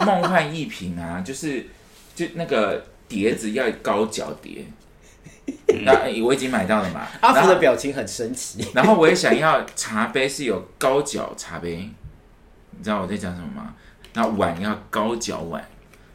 [0.05, 1.65] 梦幻一品啊，就是
[2.13, 4.65] 就那个碟子要高脚碟，
[5.85, 7.07] 那我已经买到了嘛。
[7.21, 11.89] 阿福的表情很神奇， 然后我也想要茶杯是有高脚茶杯，
[12.71, 13.73] 你知道我在讲什么吗？
[14.15, 15.65] 那碗要高脚碗，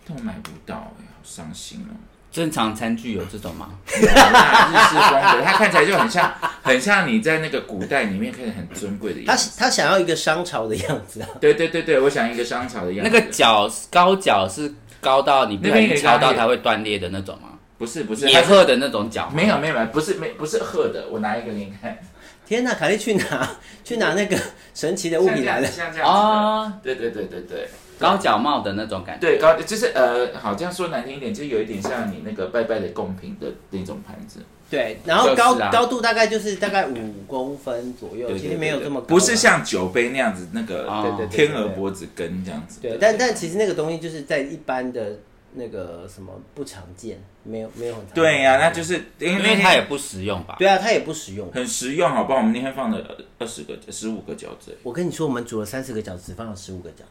[0.08, 1.92] 但我买不到哎、好伤心哦。
[2.30, 3.70] 正常餐具有这种吗？
[4.00, 9.58] 有啦日式风格，它看起来就很像，很像你在那个古代里面看起来很尊贵的他样子。
[9.58, 11.28] 他想要一个商朝的样子啊。
[11.40, 13.20] 对对对对，我想一个商朝的样那子。
[13.20, 17.48] 个脚高脚是高到你不那小心边有一个那个敲到它会断裂的那种吗？
[17.78, 19.32] 不是不是，它是野鹤的那种脚吗？
[19.34, 21.98] 没有没有没有，不是没不是鹤的，我拿一个给你看。
[22.46, 23.50] 天哪，凯莉去拿
[23.82, 24.38] 去拿那个
[24.74, 25.66] 神奇的物品来了。
[25.66, 26.18] 像这样子的。
[26.18, 29.26] 哦，对对对对对高脚帽的那种感觉。
[29.26, 34.40] 对，高就是呃，好这样说难听一点，就有一点像你那个拜拜的贡品的那种盘子。
[34.70, 39.08] 对，然后高、就是啊高度大概就是大概五公分左右，其实没有这么高啊。
[39.08, 42.78] 不是像酒杯那样子，那个天鹅脖子根这样子。
[42.82, 45.20] 对，但但其实那个东西就是在一般的
[45.54, 50.56] 那个什么不常见，没有没有很对呀、那就是因为它也不实用吧？
[50.58, 51.50] 对啊，它也不实用。
[51.50, 52.38] 很实用，好不好？
[52.38, 53.02] 我们那天放了
[53.38, 57.04] 二十个、十五个饺子我跟你说，我们煮了三十个饺子，只放了十五个饺子。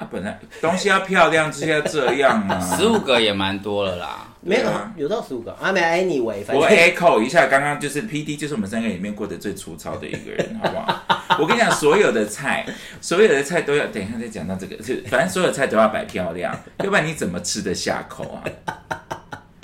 [0.00, 2.58] 啊，本来东西要漂亮就是要这样啊。
[2.76, 4.26] 十五个也蛮多了啦。
[4.42, 11.36] 没有、对啊有到十五个啊，没 anyway，反我正 echo 一下，刚刚就是 P D，就是我们三个里面过得最粗糙的一个人，好不好？
[11.38, 12.64] 我跟你讲，所有的菜，
[13.02, 18.40] 所有的菜都要等一下再讲到这个，是反正所有的菜都要摆漂亮，要不然你怎么吃得下口啊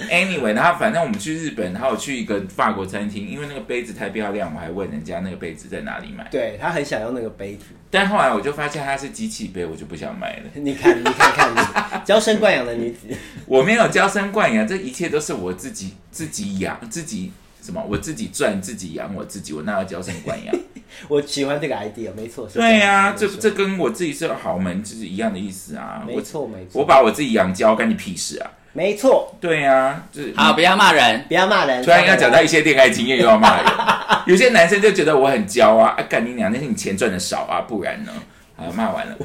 [0.09, 6.27] ？Anyway，然后反正我们去日本，然后我去一个法国餐厅，因为那个杯子太漂亮，我还问人家那个杯子在哪里买。
[6.31, 7.65] 对他很想要那个杯子。
[7.91, 10.43] 但后来我就发现它是机器杯，我就不想买了。
[10.55, 13.07] 你看，你看看你，娇生惯养的女子，
[13.47, 20.55] 我没有娇生惯养，这一切都是我自己自己养自己什么，我自己赚自己养我自己，我哪有娇生惯养？
[21.09, 22.49] 我喜欢这个 idea，没错。
[22.49, 26.03] 是对呀、这这跟我自己是豪门就是一样的意思啊。
[26.07, 28.51] 没我错没错，我把我自己养娇，干你屁事啊！
[28.77, 31.25] 没错，对呀、就是好，不要骂人。
[31.29, 31.83] 不要骂人。
[31.83, 33.65] 突然要讲到一些恋爱经验，又要骂人。
[34.27, 38.13] 有些男生就觉得我很娇啊，啊，干你娘，那是你钱赚的少啊，不然呢？
[38.55, 39.17] 好，骂完了。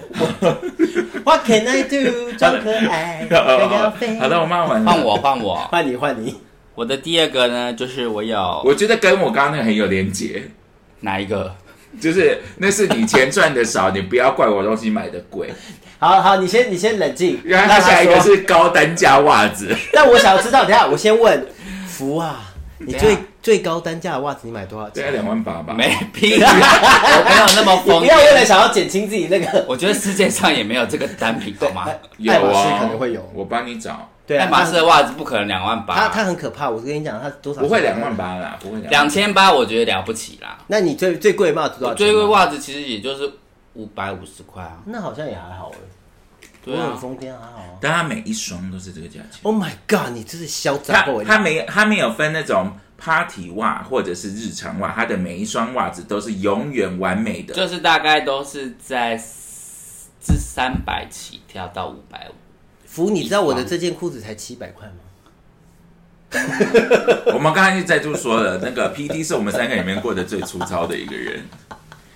[1.25, 2.31] What can I do？
[2.37, 3.27] 装可爱。
[4.19, 4.89] 好的，我骂完了。
[4.89, 5.55] 换我，换我。
[5.69, 6.35] 换你，换你。
[6.75, 10.41] 我我的第二个呢，就是我有我觉得跟我刚刚那个很有连结，
[11.01, 11.55] 哪一个？
[11.99, 15.54] 就是那是你钱赚的少，你不要怪我东西买的贵。
[15.99, 17.39] 好好，你先你先冷静。
[17.45, 21.45] 然后他下一个是高单价袜子， 但我想要知道，等下我先问
[21.88, 22.41] 福啊，
[22.80, 25.04] 你最最高单价的袜子你买多少钱？
[25.04, 25.73] 大概两万八吧。
[25.75, 31.88] 没屁，我没有那么疯不要为了想要减轻自己那个，我觉得世界上也没有这个单品，好吗？
[32.17, 36.69] 有爱马仕哦，可能会有我帮你找，对啊，爱马仕的袜子不可能两万它八，它很可怕。
[36.69, 37.62] 我跟你讲，它多少？
[37.62, 38.15] 不会两万。
[38.15, 40.57] 八啦，不会两两千八我觉得了不起啦。
[40.67, 42.05] 那你最最贵的袜子多少钱？
[42.05, 43.29] 最贵袜子其实也就是
[43.73, 44.77] 五百五十块啊。
[44.86, 47.77] 那好像也还好哎，对啊，我很疯癫还好啊。
[47.81, 49.39] 但它每一双都是这个价钱。
[49.43, 50.13] Oh my god！
[50.13, 57.53] 你真是嚣它张过它没它没有分那种 party 袜或者是日常袜，它的每一双袜子都是永远完美的。
[57.53, 62.34] 就是大概都是在至三百起跳到五百五。
[62.91, 64.95] 福，你知道我的这件裤子才七百块吗？
[67.34, 71.41] 我们刚才就再度说了，那个 P D 是我们三个里面过得最粗糙的一个人，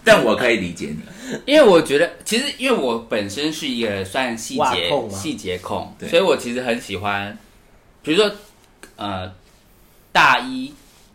[0.04, 1.00] 但我可以理解你。
[1.46, 5.18] 因为我觉得，其实因为我本身是一个算细节控吗？
[5.18, 6.10] 细节控，对。
[6.10, 7.38] 所以我其实很喜欢，
[8.04, 8.30] 比如说
[8.98, 9.32] 呃
[10.12, 10.74] 大衣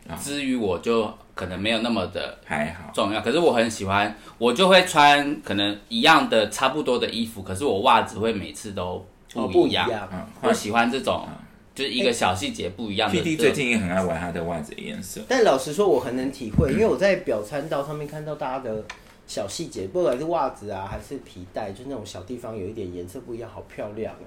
[0.09, 9.89] 啊之于我就可能没有那么的还好，重要，可是我很喜欢，我就会穿可能一样的差不多的衣服，可是我袜子会每次都哦，不一样。
[10.13, 11.27] 嗯，我喜欢这种，
[11.75, 13.17] 就是一个小细节不一样的。
[13.17, 15.21] P D 最近也很爱玩他的袜子的颜色。
[15.29, 18.85] 但老实说，我很能体会，因为我在表参道上面看到大家的
[19.27, 24.27] 小细节，不管是袜子啊，还是皮带，就那种小地方有一点颜色不一样，好漂亮哎、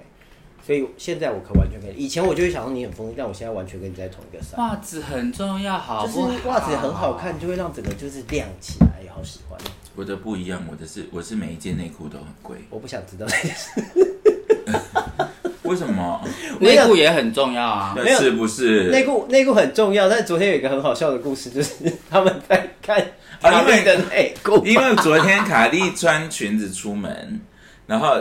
[0.66, 4.56] 所以现在我可完全可以，以前我就会想说你很疯，但我现在完全跟你在同一个赛。
[4.56, 6.32] 袜子很重要，好就不好？
[6.32, 9.60] 是袜子很好看，就会让整个就是亮起来，好喜欢。
[9.94, 13.70] 我的不一样，我的是我是每一件内裤都很贵，我不想知道这件事。
[15.62, 16.20] 为什么？
[16.60, 17.94] 内裤也很重要啊。
[17.96, 18.84] 没有是不是？
[18.90, 21.74] 内裤内裤很重要，但昨天有一个很好笑的故事，就是
[22.10, 22.98] 他们在看
[23.40, 27.40] 啊因为卡莉的内裤，因为昨天卡莉穿裙子出门，
[27.86, 28.16] 然后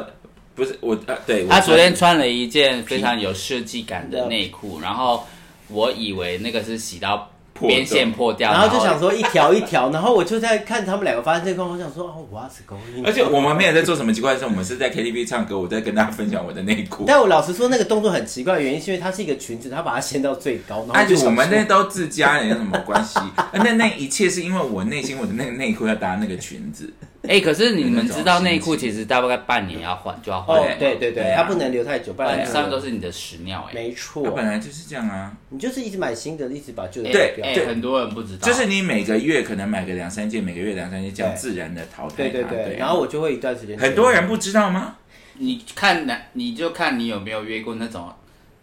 [0.55, 5.27] 不是我呃，对，我她昨天穿了一件非常有设计感的内裤，然后
[5.67, 7.29] 我以为那个是洗到
[7.63, 13.05] 破边线破掉，然后就想说一条一条，然后我就在看他们两个发生这个，我想说哦，What's going？on？
[13.05, 17.05] 而且我们没有在做什么奇怪的事，我们是在 KTV 唱歌，我在跟大家分享我的内裤。
[17.07, 23.19] 但我老实说，那个动作很奇怪，原因是因为它是一个裙子，它把它掀到最高，然后而且就我们那都自家人有什么关系？
[23.53, 26.91] 那那一切是因为我内心我的那个内裤要搭那个裙子，
[27.27, 35.31] 哎、可是你们知道内裤其实大概半年要换，就要换哦，对对对，它不能留太久，不然不然上面都是你的屎尿哎、没它错本，来就是这样啊。
[35.49, 37.45] 你就是一直买新的，一直把旧的对丢掉。
[37.45, 42.31] 哎、很多人不知道，就是你每个月可能买个两三件，每个月两三件，这样自然的淘汰它。
[42.31, 43.77] 对对对，啊然后我就会一段时间。
[43.77, 44.95] 很多人不知道吗？
[45.35, 48.11] 你看男，你就看你有没有约过那种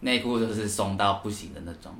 [0.01, 1.91] 内裤都是松到不行的那种，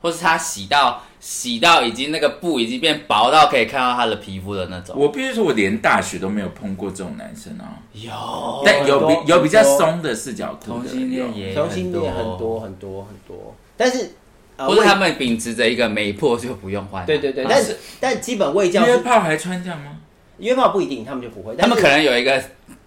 [0.00, 4.96] 或是他洗到洗到已经那个布已经变薄到可以看到他的皮肤的那种。
[4.98, 7.64] 我必须说，我连大学都没有碰过这种男生哦。
[7.92, 14.10] 有，但有比有比较松的四角裤的，同性恋有也同性恋很多很多很多，但是
[14.58, 17.06] 呃或者他们秉持着一个没破就不用换。
[17.06, 19.96] 对对对，啊但是但基本卫教是约炮还穿这样吗？
[20.38, 22.40] 约炮不一定，他们就不会，他们可能有一个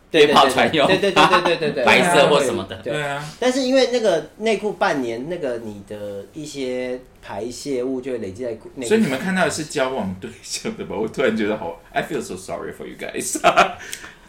[0.10, 2.78] 对约炮专用，对对对对对对对，白色或什么的。
[2.78, 10.96] 对对啊，但是因为那个内裤半年，那个你的一些排泄物就会累积在内裤，所以你们看到的是交往对象的吧？
[10.98, 13.38] 我突然觉得好，I feel so sorry for you guys。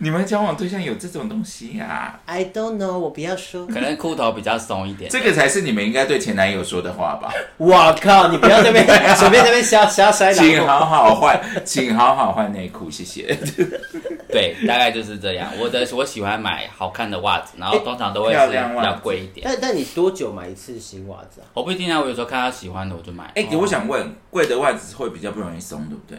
[0.03, 3.65] 你们交往对象有这种东西呀、I don't know，我不要说。
[3.69, 5.09] 可能裤头比较松一点。
[5.09, 7.33] 这个才是你们应该对前男友说的话吧？
[7.57, 8.85] 我靠，你不要在那边
[9.15, 10.67] 随便在那边瞎瞎塞请。
[10.67, 13.39] 好好换，请好好换内裤，谢谢。
[14.29, 15.49] 对，大概就是这样。
[15.57, 19.43] 我的我喜欢买好看的袜子，然后通常都会是比较贵一点。
[19.45, 21.47] 但但你多久买一次新袜子啊？
[21.55, 23.31] 我不一定啊，我有时候看到喜欢的我就买。
[23.37, 26.19] 哎、我想问，贵的袜子会比较不容易松，对不对？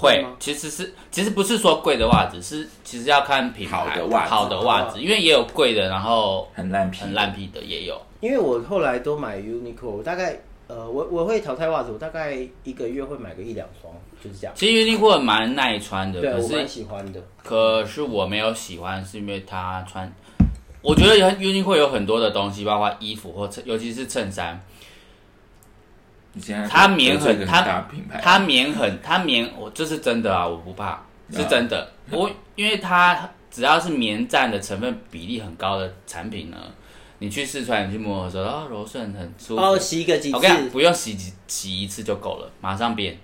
[0.00, 8.00] 会，其实是其实不是说贵的袜子，是其实要看品牌好的袜子好的袜子，因为也有贵的，然后很烂皮，很烂皮的也有。
[8.20, 14.54] 因为我后来都买 Uniqlo，我大概呃，我我会淘汰袜子，我大概一个月会买个一两双，就是这样。
[14.56, 17.20] 其实 Uniqlo 蛮耐穿的，对，可我蛮喜欢的。
[17.42, 20.10] 可是我没有喜欢，是因为它穿。
[20.82, 24.58] 我觉得 Uniqlo 有很多的东西，包括衣服或衬，尤其是衬衫，
[26.32, 31.02] 你现在它棉很它大品牌，它棉很它棉，我这是真的啊，我不怕，
[31.32, 31.92] 是真的。
[32.10, 36.56] 我因为它只要是棉占的成分比例很高的产品呢，
[37.18, 39.62] 你去试穿，你去摸的时候，啊，柔顺很舒服。
[39.62, 43.18] 哦，洗个几次我跟你，讲，不用洗几洗一次就够了，马上变，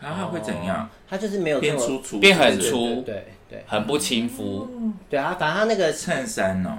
[0.00, 0.88] 啊会怎样？
[1.08, 4.68] 它就是没有变粗粗，变很粗对对很不亲肤。
[5.10, 6.78] 对啊，反正它那个衬衫哦，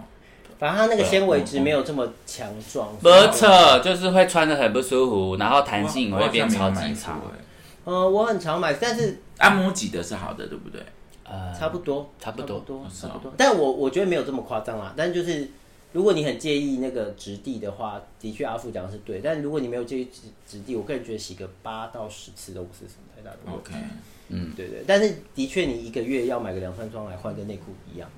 [0.59, 2.95] 反正它那个纤维质没有这么强壮。
[2.97, 7.15] 不错，就是会穿的很不舒服，然后弹性我会变超级长。
[7.15, 7.39] 买过哎
[7.85, 10.81] 呃，我很常买，但是按摩挤的是好的，对不对？
[11.23, 13.33] 呃，差不多，差不多差不多，是哦差不多。
[13.37, 14.93] 但我我觉得没有这么夸张啦。
[14.97, 15.49] 但就是
[15.93, 19.21] 如果你很介意那个质地的话，的确阿富讲的是对。
[19.23, 23.71] 但如果你没有介意质质地，我个人觉得洗个八到十次都不是什么太大的问题。
[24.29, 28.09] OK，对对，但是的确你一个月要买个两三双来换，跟内裤一样。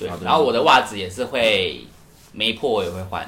[0.00, 1.84] 对好，的然后我的袜子也是会
[2.32, 3.22] 没破我也会换。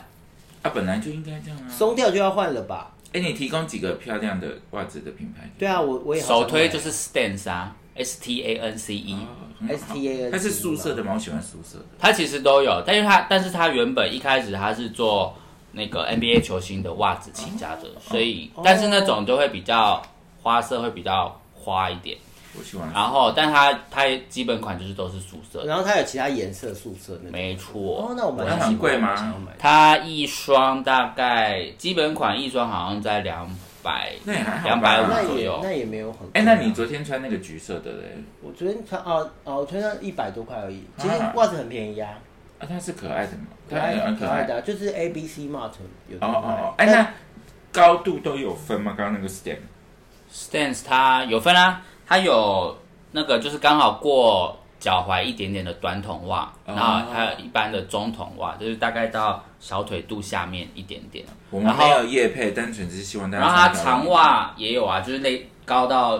[0.63, 1.69] 啊，本来就应该这样啊。
[1.71, 2.93] 松掉就要换了吧？
[3.13, 5.51] 哎，你提供几个漂亮的袜子的品牌？
[5.59, 9.15] 对啊，我我也好想首推就是 Stance 啊，S T A N C E。
[9.15, 11.13] 哦 S T A，它是素色的吗？
[11.15, 11.85] 我喜欢素色的。
[11.97, 15.37] 它其实都有，但是它但是它原本一开始它是做
[15.71, 20.03] 那个 NBA 球星的袜子起家的，所以哦但是那种就会比较
[20.43, 22.19] 花色会比较花一点，
[22.59, 22.91] 我喜欢。
[22.93, 27.33] 然后但它它基本款就是都是素色的，然后它有其他颜色素色那种。
[27.33, 33.49] 没哦。，那我蛮那很贵吗它一双大概基本款一双好像在两
[33.83, 35.61] 百那也还好吧两百五左右。
[35.63, 36.31] 也那也没有很贵啊。
[36.35, 38.17] 哎，那你昨天穿那个橘色的嘞？
[38.43, 42.19] 我昨天穿哦哦，我穿上一百多块而已，其实啊袜子很便宜啊，
[42.59, 43.47] 啊，它是可爱的吗？
[43.69, 44.45] 可爱的很可爱。
[44.45, 45.71] 的啊，就是 A B C Mart
[46.09, 47.13] 有的哦哦哦，哎，但那
[47.73, 48.95] 高度都有分吗？
[48.97, 49.57] 刚刚那个 stem
[50.33, 52.77] Stance 它有分啊，它有
[53.13, 61.25] 那个就是刚好过脚踝一点点的短筒袜，哦然后还有一般的中筒袜，就是大概到小腿肚下面一点点。
[61.25, 63.45] 然后我们没有夜配，单纯只是希望大家。
[63.45, 66.15] 然后它长，袜也有啊，就是那高到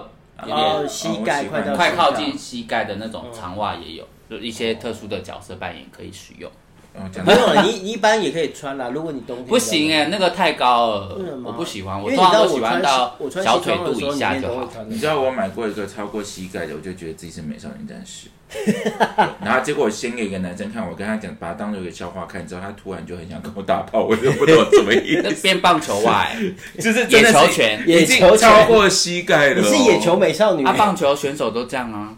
[0.47, 6.51] 有哦点膝盖快到快靠近膝盖的那种长袜也有，就一些特殊的角色扮演可以使用。
[6.95, 8.91] 哦，讲到不用了，你你一般也可以穿啦。
[8.93, 14.55] 如果你冬天不行哎、那个太高为什么，了我不喜欢，因为我通常你知道我穿都喜欢到我穿小腿西装的时候肚以下就好。
[14.55, 18.29] 都会穿的你知道我买过一个超过膝盖的，我就觉得自己是美少女战士。
[19.43, 26.37] 然后结果我先给一个男生看，我跟他讲，把他当做一个笑话看，之后他突然就很想跟我打炮，我就不懂怎么意那思， 变棒球袜哎、
[26.77, 29.65] 就是真野的是球拳，已经野球拳超过膝盖了、哦。
[29.65, 32.15] 你是野球美少女啊，，棒球选手都这样啊。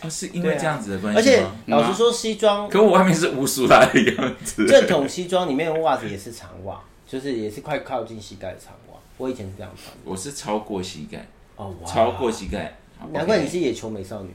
[0.00, 0.08] 啊？
[0.08, 1.44] 是因为这样子的关系而且？
[1.66, 4.66] 老实说，西装可我外面是无苏拉的样子。
[4.66, 8.98] 正统西装里面的袜子也是长袜，就是也是快靠近膝盖的长袜。
[9.18, 10.00] 我以前是这样穿的。
[10.04, 11.26] 我是超过膝盖，
[11.56, 12.78] 哦，哇超过膝盖。
[13.12, 14.30] 难怪你是野球美少女。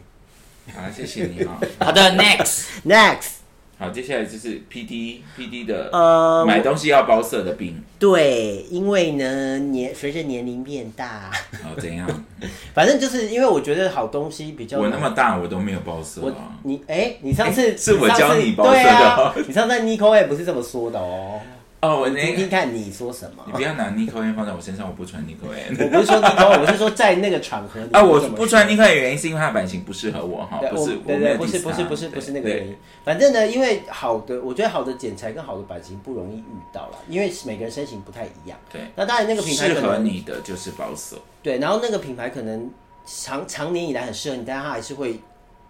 [0.73, 1.57] 好，谢谢你啊。
[1.79, 3.29] 好的，next，Next，
[3.79, 11.31] 好，接下来就是 P D P D 的呃，买东西要包色的病，对，因为呢年随着年龄变大，
[11.63, 12.07] 好怎样？
[12.73, 16.21] 反正就是因为我觉得好东西比较我那么大我都没有包色。
[16.63, 21.39] 你哎、你上次、哎是我教你包色的你上次在 Nico 也不是这么说的哦。
[21.79, 23.51] 哦，我那听听看你说什么你。
[23.51, 25.77] 不要拿 Nico N 放在我身上，我不穿 Nico N。
[25.79, 31.11] 我不是说 Nico，我是说在那个场合里啊，我不穿说 Nico N 的原因是因为它的版型不适合我哈，不是不
[31.45, 32.75] 是不是不是不是那个原因。
[33.05, 38.57] 反正呢，因为好的，我觉得好的剪裁跟好的版型不容易遇到了，因为每个人身形不太一样。
[38.73, 41.17] 对，那当然那个品牌适合你的就是保守。
[41.43, 42.69] 对，然后那个品牌可能
[43.05, 45.19] 长长年以来很适合你，但它还是会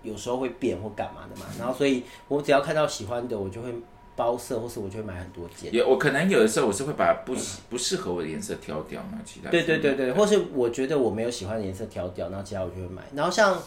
[0.04, 1.46] 有时候会变或干嘛的嘛。
[1.60, 3.74] 然后所以我只要看到喜欢的，我就会
[4.18, 5.72] 包色，或是我就会买很多件。
[5.74, 7.34] 有我可能有的时候我是会把不
[7.70, 13.04] 不适合我的颜色挑掉，嘛其他对对对对，或是我觉得我没有喜欢的颜色挑掉，然后其他我就会买。
[13.16, 13.58] 然后像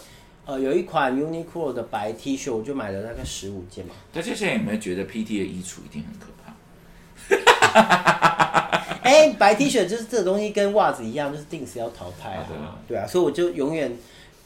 [0.44, 3.94] 呃有一款 Uniqlo 的白 T 恤，我就买了大概十五件嘛。
[4.12, 6.50] 大家现在有没有觉得 PT 的衣橱一定很可怕？
[9.02, 12.46] 哎、白 T 恤就是这个东西跟袜子一样，就是定时要淘汰啊。
[12.86, 13.96] 对啊，所以我就永远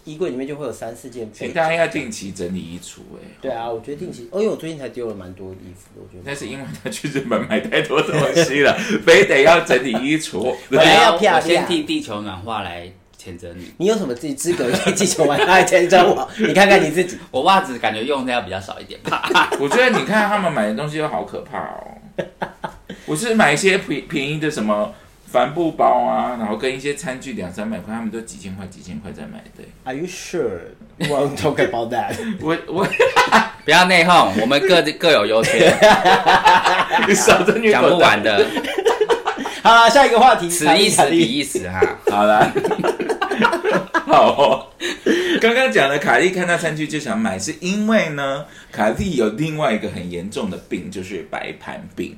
[0.05, 6.22] 衣柜里面就会有三四件备所以大家要定期整理衣橱哎、对啊，我觉得定期，哦，因为我最近才丢了蛮多衣服的，我觉得。
[6.24, 10.38] 那是因为他去日本买太多东西了， 非得要整理衣橱。
[10.40, 13.72] 我我来要先替地球暖化来谴责你。
[13.78, 16.28] 你有什么自己资格可以继续玩他来谴责我？
[16.38, 17.18] 你看看你自己。
[17.30, 19.50] 我袜子感觉用的要比较少一点吧。
[19.59, 21.94] 我觉得你看他们买的东西都好可怕哦。
[23.07, 24.94] 我是买一些便便宜的什么
[25.35, 29.64] 帆布包啊，然后跟一些餐具两三百块，他们都几千块几千块在买的。
[29.82, 30.61] Are you sure?
[31.11, 32.14] Won't talk about that.
[32.41, 32.87] 我我
[33.66, 35.74] 不要内讧，我们各各有优缺，
[37.09, 38.47] 你少在女讲不完的，
[39.61, 40.49] 好了，下一个话题。
[40.49, 41.80] 此一时彼一时哈。
[42.09, 42.53] 好了，
[44.07, 44.66] 好哦。
[45.41, 52.16] 刚刚讲的卡莉看到餐具就想买，是因为呢，卡莉有另外一个很严重的病，就是白盘病。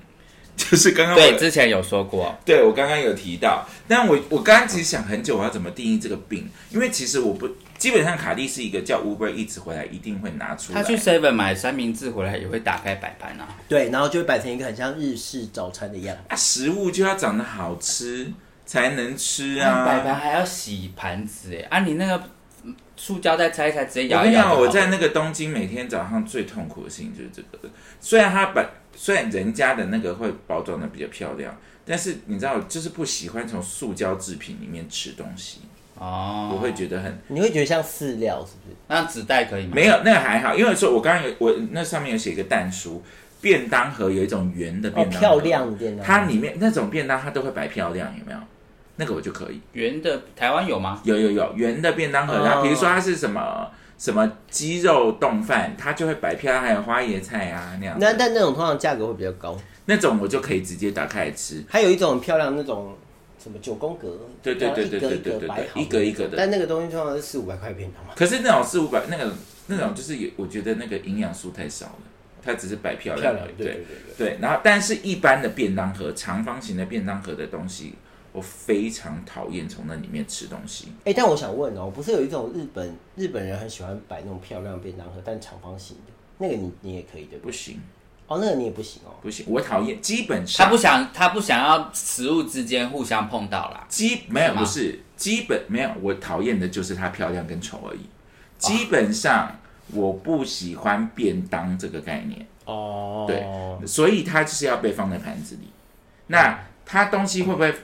[0.71, 6.49] 就是刚刚我对，之前有说过，对我刚刚有提到，但我我刚刚其实想很久，我要怎么定义这个病？
[6.71, 7.47] 因为其实我不
[7.77, 10.83] 基本上卡莉是一个叫 Uber 一直回来一定会拿出来。
[10.83, 13.47] 他去 Seven 买三明治回来也会打开摆盘啊。
[13.69, 16.23] 对，然后就会摆成一个很像日式早餐的样子。
[16.29, 18.33] 啊，食物就要长得好吃
[18.65, 20.19] 才能吃啊摆盘啊。
[20.19, 22.23] 还要洗盘子哎，啊，你那个
[22.97, 24.61] 塑胶袋拆一拆，直接我跟你讲，摇一摇就好了。
[24.63, 27.69] 我在那个东京每天早上最痛苦的事情就是这个。
[28.01, 28.65] 虽然它把
[28.97, 35.61] 虽然人家的那个会包装的比较漂亮，但是你知道，就是不喜欢从塑胶制品里面吃东西，
[35.95, 38.77] 哦，我会觉得很你会觉得像饲料是不是？
[38.89, 39.73] 那纸袋可以吗？
[39.75, 43.03] 没有那个还好，因为说我刚刚有我那上面有写一个蛋书，
[43.41, 48.39] 便当盒有一种圆的哦，便当盒，漂亮的便当，它里面那种便当它都会摆漂亮，有没有？
[48.97, 49.61] 那个我就可以。
[49.75, 51.03] 圆的，台湾有吗？
[51.05, 57.97] 有有有圆的便当盒，哦然后比如说它是什么什么鸡肉冻饭，它就会摆漂亮，还有花椰菜啊那样。
[57.99, 59.57] 那但那种通常价格会比较高。
[59.87, 61.65] 那种我就可以直接打开来吃。
[61.69, 62.97] 还有一种很漂亮那种
[63.43, 68.13] 什么九宫格，对对对对对对对一格，一格的但那个东西通常是四五百块便当嘛。
[68.17, 69.33] 可是那种四五百那个
[69.69, 71.99] 那种就是有，我觉得那个营养素太少了，
[72.43, 74.17] 它只是摆漂亮而已。，对对对。
[74.19, 77.95] 对，然后但是一般的便当盒，长方形的便当盒的东西，
[78.37, 80.89] 我非常讨厌从那里面吃东西。
[81.05, 87.47] 哎、但我想问哦，不是有一种日本日本人很喜欢摆那种漂亮便当盒，但长方形的，那个你你也可以的不对？
[87.47, 87.81] 不行
[88.27, 89.17] 哦，那个你也不行哦。
[89.23, 93.87] 不行，我讨厌，基本上他不想，他不想要食物之间互相碰到啦。
[93.89, 98.01] 基没有是不是基本没有，我讨厌的就是它漂亮跟丑而已。
[98.01, 98.13] 啊
[98.59, 99.55] 基本上
[99.93, 105.71] 我不喜欢便当这个概念，哦，对所以它就是要被放在盘子里。
[106.27, 107.75] 那它东西会不会？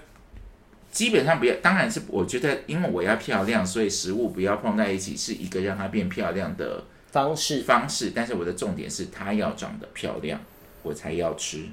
[0.92, 8.12] 基本上不要，当然是我觉得，因为我要漂亮，所以食物不要碰在一起，是一个让它变漂亮的方式方式。
[8.14, 10.38] 但是我的重点是它要长得漂亮，
[10.82, 11.64] 我才要吃。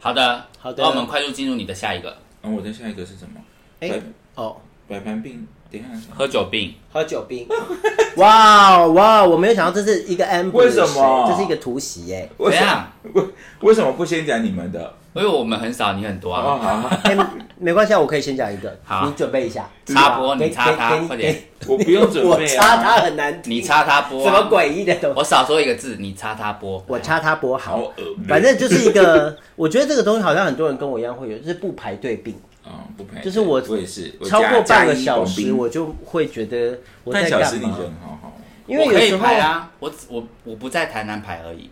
[0.00, 3.40] 好的，好的那我们快速进入你的下一个，嗯，我的下一个是什么？
[3.80, 4.02] 哎、摆
[4.34, 4.56] 哦，
[4.88, 5.88] 摆盘病，等一下。
[6.14, 6.74] 喝酒病。
[6.92, 7.46] 喝酒病，
[8.16, 9.24] 哇哇！
[9.24, 12.28] 我没有想到这是一个 amber，为什么这是一个突袭耶？
[12.38, 12.92] 为什么怎样？
[13.14, 13.24] 为
[13.68, 14.94] 为什么不先讲你们的？
[15.14, 16.80] 因为我们很少，你很多哦，啊。
[16.82, 17.16] 好， 哎、
[17.56, 19.68] 没关系，啊，我可以先讲一个，好你准备一下。
[19.86, 21.36] 插播，你插他快点。
[21.68, 23.00] 我不用准我备插他啊。
[23.02, 24.48] 很难听，你插他播、什么啊。
[24.50, 25.18] 诡异的东西？
[25.18, 26.82] 我少说一个字，你插他播。
[26.88, 27.92] 我插他播好，好恶
[28.28, 32.34] 反正就是一个， 我觉得这个东西好像很多人跟我一样会有，就是不排队病，
[32.66, 33.20] 嗯，不配。
[33.22, 37.76] 就是我我也是，我超过半个小时，我就会觉得我在半小时干嘛？
[37.78, 38.32] 你人好好。
[38.66, 41.70] 因为我可以有时候排啊，我只我我不在台南排而已。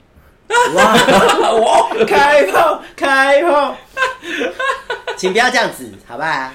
[0.48, 0.94] 哇，
[1.54, 3.76] 我开炮开炮，
[5.16, 6.54] 请不要这样子，好吧？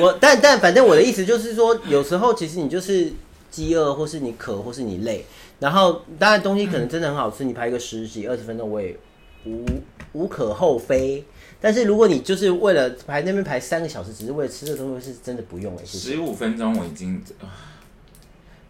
[0.00, 3.12] 我但但反正我的意思就是说，有时候其实你就是
[3.50, 5.26] 饥饿，或是你渴，或是你累，
[5.58, 8.96] 然后当然东西可能真的很好吃，你排个十几二十分钟，我也
[9.44, 9.64] 无
[10.12, 11.24] 无可厚非。
[11.60, 17.48] 但是如果你就是为了排那边排三个小时，只是为了吃这个东西，是真的不用哎、欸，谢谢十五分钟我已经，啊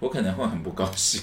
[0.00, 1.22] 我可能会很不高兴。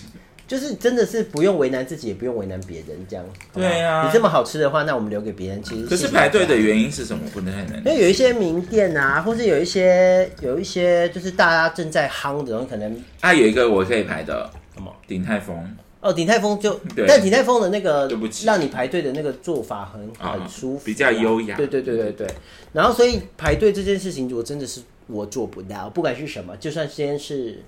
[0.52, 3.24] 就是真的是不用为难自己，也不用为难别人，这样。
[3.54, 5.64] 对啊你这么好吃的话，那我们留给别人。
[5.64, 7.24] 其实可是排队的原因是什么？
[7.32, 15.56] 不能太能因为有一些名店啊，或是有一些有一些就是大家正在夯的，可能啊，有一个我可以排的，什么鼎泰丰
[16.02, 22.28] 哦，鼎泰丰就对，但鼎泰丰的那个对不起让你排队的那个做法很啊很舒服啊，比较优雅对对对对对。
[22.74, 27.64] 然后所以排队这件事情，我真的是我做不到，不管是什么，就算今天是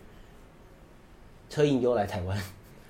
[1.49, 2.37] 车银优来台湾，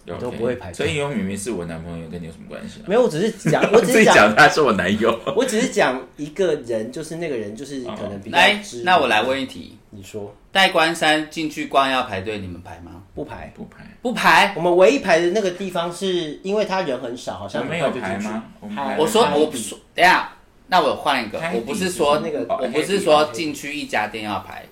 [0.06, 2.84] 我都不会排队所以有明明是我男朋友，跟你有什么关系啊？
[2.88, 4.36] 没有，我只是讲， 我只是讲。
[4.36, 5.18] 他是我男友。
[5.36, 13.04] 我只是讲一个人，就是那个人，就是可能比较来知，那我来问一题：你说代官山进去逛要排队，你们排吗？
[13.16, 13.54] 不排？
[13.56, 14.54] 不排，不排。
[14.58, 18.44] 我们唯一排的那个地方是因为他人很少，好像我们有排吗？
[18.60, 20.34] 我们排排我说我不说，等下，
[20.68, 24.66] 那我换一个，我不是底说那个哦我不是说进去一家店要排，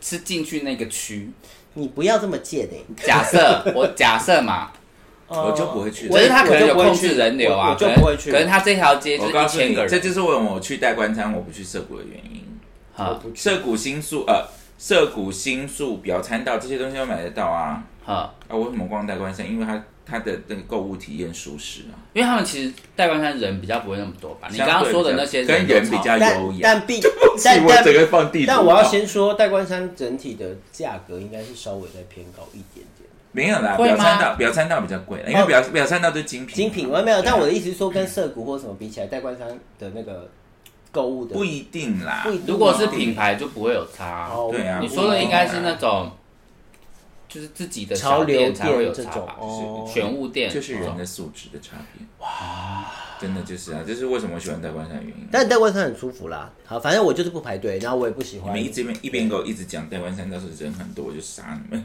[0.00, 1.30] 是进去那个区。
[1.78, 4.70] 你不要这么借的、假设我假设嘛，
[5.28, 8.32] 我就不会去可是他可能有我就不会控制人流啊，我我就可能不会去。
[8.32, 12.44] 可能他这条街就一千个，人，这就是为什么我去代官餐我不去涩谷的原因。
[12.92, 14.44] 好涩谷新宿呃，
[14.76, 17.84] 涩谷新宿表参道这些东西都买得到啊。
[18.04, 19.48] 好，啊，我为什么逛代官山？
[19.48, 24.48] 因为它它的那个购物体验舒适啊，因为他们其实代官山人比较不会那么多吧？
[24.50, 26.58] 你刚刚说的那些跟人比较优雅。
[26.62, 27.10] 但毕 竟
[27.44, 28.44] 但我整但个放地图。
[28.48, 33.08] 但我要先说，代官山整体的价格应该是稍微再偏高一点点。
[33.32, 36.56] 没有啦，表参道表参道比较贵了，因为哦表表参道都是精品。
[36.56, 39.46] 精品我没有，但我的意思是说，跟涩谷或什么比起来，代官山
[39.78, 40.30] 的那个
[40.90, 44.30] 购物的不一定啦如果是啊品牌就不会有差。
[44.32, 46.10] 哦对啊你说的应该是那种，
[47.28, 49.36] 就是自己的潮小流店才会有这种差吧？
[49.38, 52.06] 哦，玄物店就是人的素质的差别。
[52.20, 55.28] 哇，真的就是啊，这是为什么我喜欢代官山的原因。
[55.30, 56.50] 但代官山很舒服啦。
[56.64, 58.68] 好，反正我就是不排队，然后我也不喜欢你们。
[58.68, 61.84] 一直边一边给我一直讲代官山，到时候人很多，我就杀你们。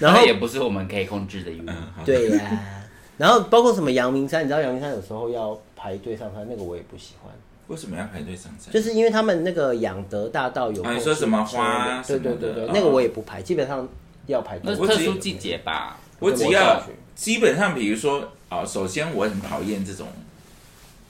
[0.00, 1.68] 然后也不是我们可以控制的欲望。
[1.68, 2.82] 嗯，好 对呀、
[3.16, 7.32] 然后包括什么阳明山，你知道阳明山有时候要排队上山，那个我也不喜欢，
[7.68, 8.72] 为什么要排队上山？
[8.72, 13.88] 就是因为他们那个养德大道有啊你说什么车花对对对对，那个我也不排，基本上
[14.26, 15.98] 要排队特殊季节吧？
[16.18, 16.82] 我只要
[17.14, 20.06] 基本上，比如说啊、首先我很讨厌这种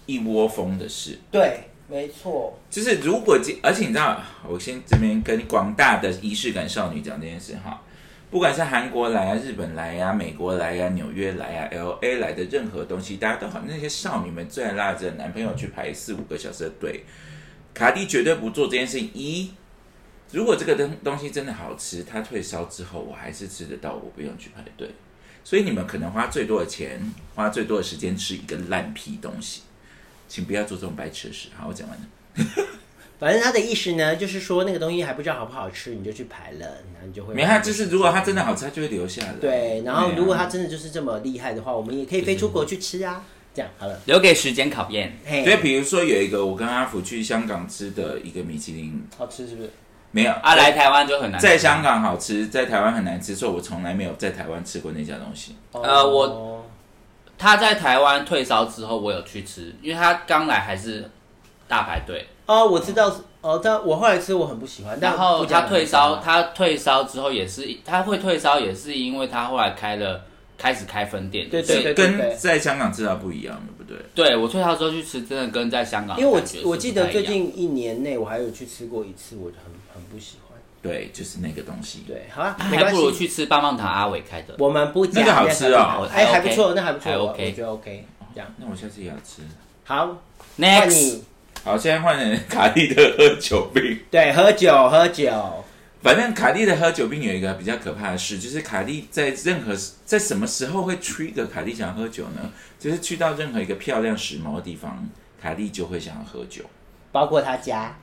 [0.07, 2.59] 一窝蜂的事，对，没错。
[2.71, 7.83] 就是如果今而且你知道，我先这边跟广大的仪式感少女讲这件事哈，
[8.29, 17.05] 不管是韩国来啊、日本来啊、美国来啊、纽约来啊、L A 来的任何东西，大家都好，那些少女们最爱拉着男朋友去排四五个小时的队。
[17.73, 19.11] 卡蒂绝对不做这件事情。
[19.15, 19.53] 一，
[20.33, 24.91] 如果这个东东西真的好吃，它退烧之后我还是吃得到，我不用去排队。
[25.45, 27.01] 所以你们可能花最多的钱，
[27.37, 29.63] 花最多的时间吃一个烂屁东西，
[30.27, 31.49] 请不要做这种白痴的事。
[31.57, 32.05] 好，我讲完了。
[33.19, 37.33] 反正他的意思呢，就是说那个东西还不知道好不好吃，你就去排了，然后你就会。
[37.35, 39.33] 没有，它就是如果它真的好吃，它就会留下来。
[39.41, 43.23] 对，然后如果他真的就是这么厉害的话，我们也可以飞出国去吃啊。
[43.55, 45.17] 这样好了，留给时间考验。
[45.27, 49.71] 所以，比如说有一个我跟阿福去香港吃的一个米其林，好吃是不是？
[50.11, 51.41] 没有啊，来台湾就很难。
[51.41, 55.57] 在香港好吃，在台湾很难吃，所以我从来没有在台湾吃过那家东西。
[55.73, 56.63] 呃我哦
[57.39, 61.11] 他在台湾退烧之后，我有去吃，因为他刚来还是
[61.69, 70.23] 大排队，哦，我知道哦，但我后来吃我很不喜欢，然后他退烧，他退烧之后也是他会退烧，也是因为他后来开了
[70.57, 73.99] 开始开分店，对对对跟在香港吃到不一样，对不对？
[74.15, 80.59] 对我退烧之后去吃，真的跟在香港因为我我记得最近一年内我还有去吃过一次，我就很很不喜欢。
[80.83, 82.05] 对，就是那个东西。
[82.07, 84.55] 对，好啊，还不如，去吃棒棒糖阿伟开的。
[84.59, 88.07] 我们不讲那个好吃哦那个哎，还还不错，那还不错，OK 我觉得 OK。
[88.35, 89.43] 这样那我下次也要吃。
[89.85, 90.17] 好，
[90.59, 91.25] 换 Next，你
[91.67, 93.99] 好，现在换成卡蒂的喝酒病。
[94.09, 95.65] 对喝酒喝酒，
[96.01, 102.53] 反正卡蒂的喝酒病有一个比较可怕的事，就是卡蒂在任何在什么时候会 trigger 卡莉想要喝酒呢？
[102.79, 105.09] 就是去到任何一个漂亮时髦的地方，
[105.43, 106.63] 卡蒂就会想要喝酒。
[107.11, 107.99] 包括他家。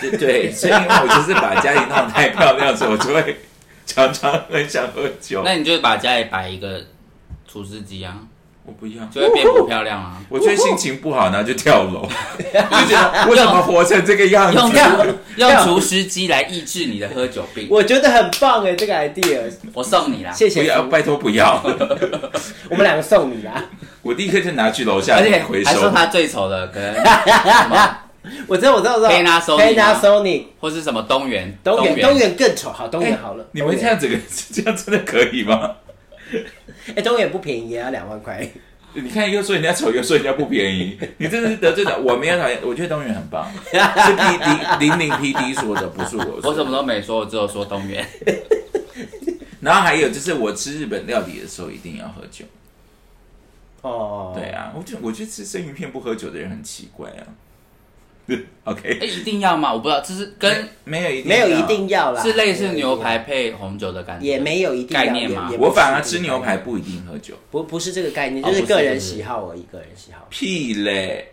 [0.00, 3.36] 对对，所以因为我就是把家里弄得太漂亮，所以我就会
[3.86, 5.42] 常常很想喝酒。
[5.44, 6.84] 那你就把家里摆一个
[7.46, 8.26] 厨师机啊，
[8.66, 10.18] 我不要，就会变不漂亮啊。
[10.30, 14.78] 我觉得心情不好，然后就跳楼，我 就觉得我怎么活成这个样用子？
[15.36, 19.40] 用 用厨师机来抑制你的喝酒病，我觉得很棒哎，这个 idea，
[19.74, 20.32] 我送你啦。
[20.32, 20.82] 谢谢不要，。
[20.84, 21.62] 拜托不要！
[22.70, 23.62] 我们两个送你啦。
[24.00, 25.70] 我立刻就拿去楼下而且回收。
[25.70, 27.98] 还说他最丑的，可能什么
[28.46, 29.10] 我知道，我知道，我知道。
[29.10, 33.44] Panasonic 吗 Panasonic，或是什么东元，东元远东远更丑，好，东元好了。
[33.52, 34.16] 你们这样子个
[34.52, 35.70] 这样真的可以吗？
[36.96, 38.46] 哎，东远不便宜，也要两万块。
[38.96, 41.98] 你看，又说人家丑，又说人家不便宜，你真的是得罪了。
[41.98, 46.50] 我没有讨厌，我觉得东元很棒， 是 P D 零零 P D 说的，不是我说。
[46.50, 48.06] 我什么都没说，我只有说东元。
[49.60, 52.44] 然后还有就是，我吃日本料理的时候一定要喝酒。
[53.80, 57.26] 哦，对啊，我就我觉得吃生鱼片不喝酒的人很奇怪啊。
[58.64, 59.72] OK，哎，一定要吗？
[59.72, 67.34] 我不知道，这是跟没有一定没有要一定要啦，是类似牛排配红酒的感觉，也没有一定概念嘛我反而吃牛排，不一定喝酒。
[67.50, 70.26] 不不是这个概念，哦就是个人喜好而已，个人喜好。
[70.30, 71.32] 屁嘞！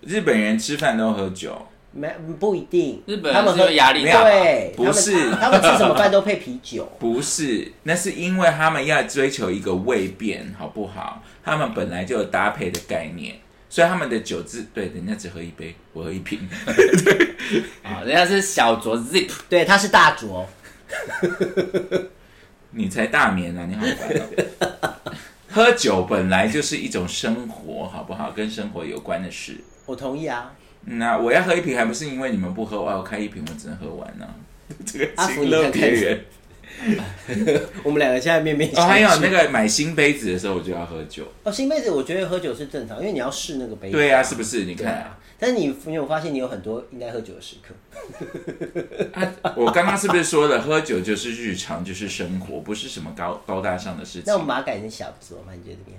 [0.00, 1.56] 日本人吃饭都喝酒，
[1.92, 6.90] 没不一定，日本人他们压力大对，不是他们吃什么饭都配啤酒。
[6.98, 11.22] 不是，那是因为他们要追求一个味变，好不好？
[11.44, 13.36] 他们本来就有搭配的概念，
[13.74, 16.48] 所以他们的酒只对人家只喝一杯，我喝一瓶。
[17.82, 20.46] 啊， 人家是小酌 zip，对，他是大酌，
[22.70, 23.66] 你才大眠啊！
[23.68, 25.12] 你好烦哦。
[25.50, 28.30] 喝酒本来就是一种生活，好不好？
[28.30, 29.56] 跟生活有关的事。
[29.86, 30.54] 我同意啊。
[30.82, 34.34] 那我要喝一瓶，还不是因为你们不喝，我要开一瓶，我只能喝完呢、
[34.86, 36.24] 这个阿福情勒你看看别人。
[37.84, 38.88] 我们两个现在面面哦，相觑。
[38.88, 41.24] 还有那个买新杯子的时候，我就要喝酒。
[41.42, 43.96] 哦，新杯子我觉得喝酒是正常，因为你要试那个杯子。
[43.96, 44.64] 对啊，是不是？
[44.64, 45.18] 你看啊。
[45.36, 47.74] 但是你你有发现你有很多应该喝酒的时刻？
[49.12, 54.38] 啊， 我刚刚是不是说了，喝酒就是日常，就是生活，不是什么高高大上的事情那我。
[54.38, 55.52] 们把它改成小酌嘛？
[55.52, 55.98] 你觉得怎么样？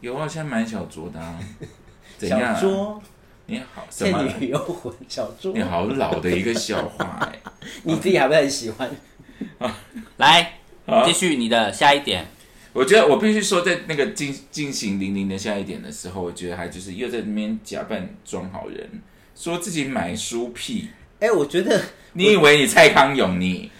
[0.00, 1.38] 有啊，现在蛮小酌的啊。
[2.18, 2.60] 怎小样、啊？
[2.62, 3.00] 酌，
[3.46, 4.22] 你好，什倩么？
[4.38, 7.38] 女幽魂，小你，好老的一个笑话哎、
[7.82, 8.88] 你自己还不是很喜欢？
[10.18, 12.26] 来好继续你的下一点。
[12.72, 18.86] 我觉得我必须说，在那个进进行零零的下一点的时候，我觉得还就是又在那边假扮装好人，
[19.34, 20.88] 说自己买书屁。
[21.20, 21.80] 哎，我觉得，
[22.12, 23.70] 你以为你蔡康永你？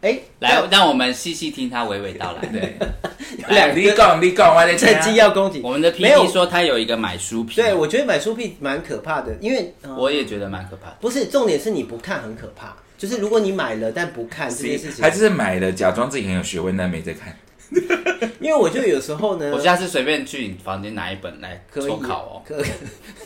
[0.00, 2.46] 哎，来，让我们细细听他娓娓道来。
[2.48, 2.78] 对，
[3.50, 10.96] 两个你讲你讲，我在趁机要攻击我们的没有 PD 说他有一个买书癖，对，我觉得买书癖蛮可怕的，因为、呃我也觉得蛮可怕的。
[11.02, 17.34] 不是重点是你不看很可怕，就是如果你买了但不看这件事情还，是买了，假装自己很有学问，但没在看。
[18.40, 22.42] 因为我就有时候呢，我下次随便去你房间拿一本来可以抽考哦。
[22.46, 22.62] 可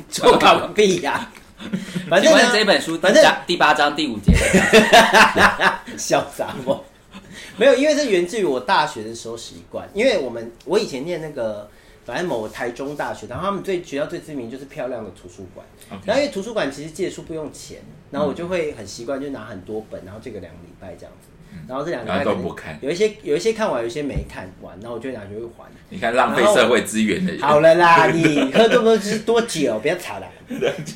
[0.08, 1.28] 抽考必呀、
[2.08, 6.78] 反正这本书第反正第八章第五节在讲什么潇洒不？
[7.58, 11.68] 没有，因为这源自于我大学的时候习惯，因为我们我以前念那个。
[12.04, 15.66] 反正某台中大学，然后他们最学校最知名就是漂亮的图书馆。
[16.04, 17.78] 然后因为图书馆其实借书不用钱，
[18.10, 21.28] 然后我就会很习惯就拿很多本，然后借个两个礼拜这样子。
[21.68, 25.64] 然后这两个礼拜都不看有一些有一些看完，有一些没看完，然后我就会拿去还。
[25.88, 29.78] 你看浪费社会资源的人，好了啦，你喝这么多是多久？
[29.78, 30.26] 不要吵了。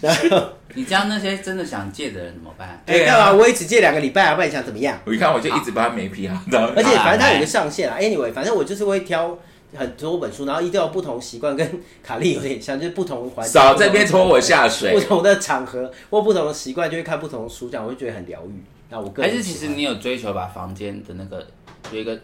[0.03, 2.83] 然 后你这样那些真的想借的人怎么办？
[2.85, 3.41] 对啊干嘛？
[3.41, 4.99] 我也只借两个礼拜啊，不然你想怎么样？
[5.05, 7.97] 我一看我就一直把它没批好，然后而且反正它有个上限啊。
[8.01, 9.39] Anyway，反正我就是会挑
[9.75, 13.53] 很多本书，然后一定要有不同习惯，跟卡莉有点像，就是不同环境。
[13.53, 15.01] 少这边拖我下水不。
[15.01, 18.63] 同的场合或不同的习惯，就会看不同的书，这样我就觉得很疗愈。
[18.91, 21.47] 那我个人还是其实你有追求把房间的那个
[21.93, 22.17] 有一个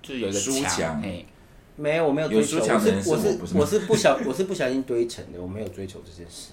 [0.00, 1.26] 就是有一个书墙嘿，
[1.76, 6.52] 没有，我没有追求，有书墙的是我是我是我是不小 我是不小心堆成的，我没有追求这件事。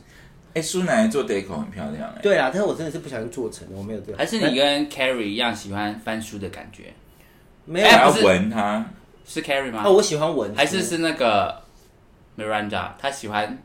[0.54, 2.20] 哎，苏奶奶做 deco 很漂亮哎。
[2.22, 4.18] 对啊，但是我真的是不小心做成的，我没有这个。
[4.18, 6.92] 还是你跟 Carrie 一样喜欢翻书的感觉？
[7.66, 8.84] 没有还要哎不是闻它，
[9.32, 9.84] 是 Carrie 吗？
[9.86, 11.62] 哦，我喜欢文，还是是那个
[12.36, 13.60] Miranda，他喜欢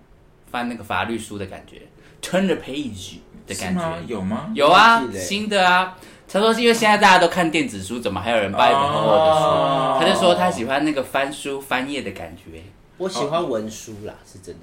[0.51, 1.81] 翻那个法律书的感觉
[2.21, 3.83] ，turn the page 的感觉？？
[4.07, 4.51] 有吗？
[4.55, 5.97] 有啊新的啊。
[6.27, 9.47] 他说是因为现在大家都看电子书，怎么还有人抱一本厚厚的书？
[9.47, 12.63] 哦他就说他喜欢那个翻书翻页的感觉，
[12.99, 14.61] 我喜欢文书啦，是真的。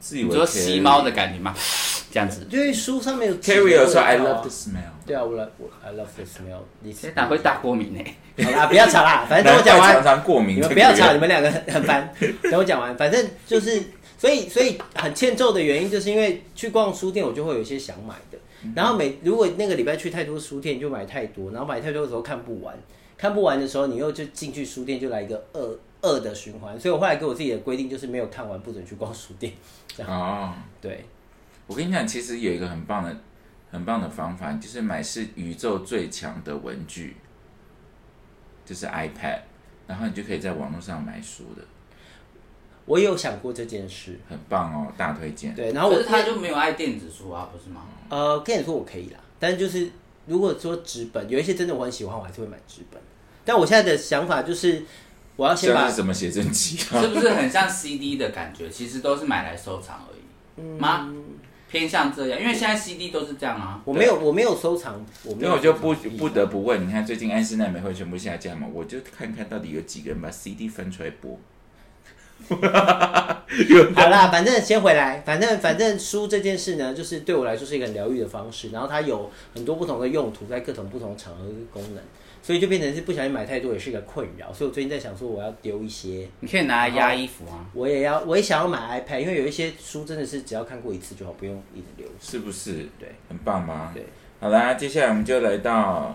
[0.00, 1.54] 自以为吸猫的感觉吗？
[2.12, 4.92] 这样子，因为书上面有 Carrie 有说 I love the smell。
[5.04, 6.60] 对啊，我 love 我 I love the smell。
[6.80, 8.04] 你现在哪会大过敏呢？
[8.44, 10.04] 好啦，不要吵啦， 反正等我讲完常。
[10.04, 10.56] 常过敏。
[10.56, 12.08] 你们不要吵，你们两个很很烦。
[12.50, 13.82] 等我讲完，反正就是，
[14.16, 18.38] 所以所以很欠揍的原因，就是因为去逛书店，我就会有一些想买的。
[18.74, 22.74] 然后每如果那个礼拜去太多书店，你就买太多，然后买太多的时候看不完，
[23.18, 26.78] 看不完的时候，你又就进去书店就来一个恶恶的循环。
[26.78, 29.52] 所以我后来给我自己的规定就是没有看完不准去逛书店。
[30.06, 31.04] 哦，对，
[31.66, 33.16] 我跟你讲，其实有一个很棒的、
[33.70, 37.16] 很棒的方法，就是买是宇宙最强的文具，
[38.64, 39.40] 就是 iPad，
[39.86, 41.62] 然后你就可以在网络上买书的，
[42.84, 44.18] 我也有想过这件事。
[44.28, 45.54] 很棒哦，大推荐。
[45.54, 47.86] 对，然后我可是他就没有爱电子书啊，不是吗？
[48.10, 49.90] 呃跟你说我可以啦，但是就是
[50.26, 53.00] 如果说纸本，有一些真的我很喜欢，我还是会买纸本。
[53.46, 54.82] 但我现在的想法就是，
[55.36, 57.00] 我要先把像是什么写真集啊？
[57.00, 58.68] 是不是很像 CD 的感觉？
[58.68, 61.12] 其实都是买来收藏而已，吗？
[61.68, 63.80] 偏向这样，因为现在 CD 都是这样啊。
[63.84, 71.36] 我没有，我没有收藏，我没有因为我就不不得不问，你看最近安室奈美惠全部下架嘛，我就看看到底有几个人把 CD 分出来播。
[72.48, 82.02] 好啦，反正先回来，反正反正书这件事呢，就是对我来说是一个很疗愈的方式，然后它有很多不同的用途，在各种不同的场合跟功能，
[82.44, 87.64] 所以就变成是不小心买太多也是一个困扰，所以我最近在想说我要丢一些，你可以拿来压衣服啊。
[87.72, 92.06] 我也要我也想要买 iPad，因为有一些书真的是只要看过一次就好，不用一直留。
[92.20, 92.86] 是不是？
[93.00, 93.92] 对，很棒吗？
[93.94, 94.04] 对。
[94.40, 96.14] 好啦，接下来我们就来到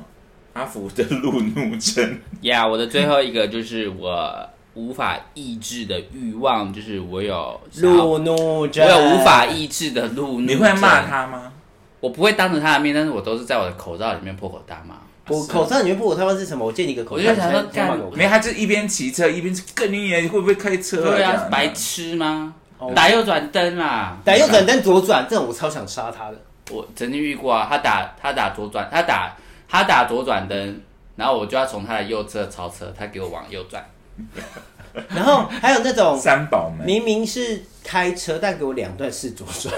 [0.53, 2.19] 阿福的路怒症。
[2.41, 10.41] 呀我的最后一个就是我无法抑制的欲望，就是我有路怒症我，有无法抑制的路怒。
[10.41, 11.07] 你会骂？
[11.07, 11.51] 他吗？
[11.99, 14.98] 我不会当着他的面，但是我都是在我的口罩里面破口大骂。
[15.29, 16.65] 我口罩里面不我他妈是什么？
[16.65, 22.91] 我借你一个口罩，我就想说没，他就一边骑车一边更你也会不会开车、对啊，白痴吗哦？
[22.95, 24.17] 打右转灯啦！
[24.23, 26.37] 打右转灯左转，这种我超想杀他的。
[26.71, 29.35] 我曾经遇过啊，他打他打左转，他打
[29.67, 30.81] 他打左转灯，
[31.15, 33.85] 然后我就要从他的右侧超车，他给我往右转。
[35.09, 39.73] 然后还有那种三宝们，明明是开车，但给我两段式左转，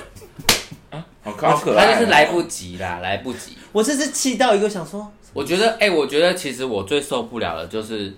[1.24, 3.58] 好好可爱、哦他就是来不及啦，来不及。
[3.72, 8.14] 我这是气到一个想说，我觉得，哎、我觉得其实我最受不了的就是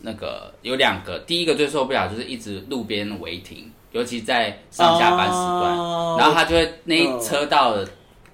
[0.00, 7.88] 那个有两个，第一个最受不了就是一直路边违停，尤其在上下班时段，哦然后他就会那一车道的，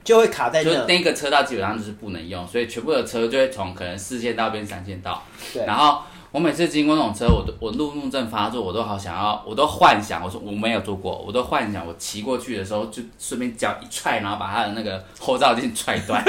[0.04, 0.84] 就会卡在就那。
[0.86, 6.02] 那个车道基本上就是不能用，所以全部的车就会从可能四线道变三线道，对，然后。
[6.32, 16.24] 我每次经过那种车，我都我路怒症发作，我都好想要，我都幻想，我说我没有做过，我都幻想我骑过去的时候就顺便脚一踹，然后把他的那个后照镜踹断。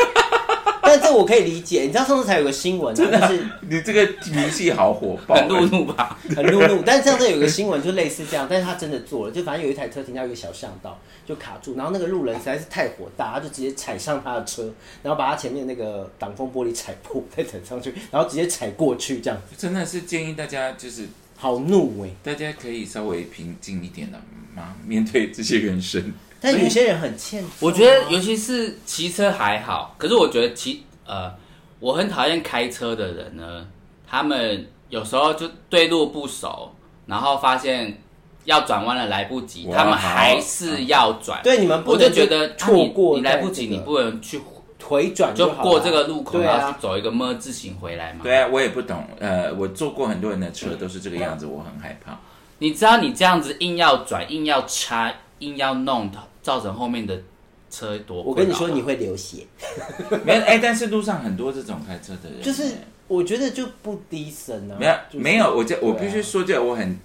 [0.93, 1.81] 但这我可以理解。
[1.81, 6.19] 你知道上次才有个新闻、啊，就是你这个名气好火爆，很怒怒吧？
[6.35, 6.83] 很怒怒。
[6.85, 14.71] 但是上次有个新闻就类似这样，但是他真的做了，就反正有一台车停到一个小巷道，就卡住，然后那个路人实在是太火大，他就直接踩上他的车，
[15.01, 24.17] 然后把他前面那个挡风玻璃踩破，再踩上去，然后直接踩过去，这样真的是建议大家就是好怒哎、大家可以稍微平静一点的
[24.55, 24.75] 吗？
[24.85, 26.13] 面对这些人生，
[26.43, 31.33] 但有些人很欠啊，我觉得尤其是骑车还好，可是我觉得骑呃，
[31.79, 33.65] 我很讨厌开车的人呢，
[34.05, 36.75] 他们有时候就对路不熟，
[37.05, 37.97] 然后发现
[38.43, 41.41] 要转弯了来不及，他们还是要转。
[41.41, 44.41] 对你们不我就觉得啊错过你你来不及，你不能去
[44.83, 48.19] 回转就过这个路口，啊然后去，走一个么字形回来嘛。
[48.21, 49.01] 对啊，我也不懂。
[49.19, 52.19] 呃，我坐过很多人的车，都是这个样子，我很害怕。
[52.59, 56.11] 你知道你这样子硬要转、硬要插、硬要弄，
[56.43, 57.19] 造成后面的
[57.71, 58.21] 车多。
[58.21, 59.47] 我跟你说你会流血，
[60.23, 62.63] 没有哎，但是路上很多这种开车的人，就是
[63.07, 66.99] 我觉得就不低声啊，没有就是没有，我这我必须说，这我很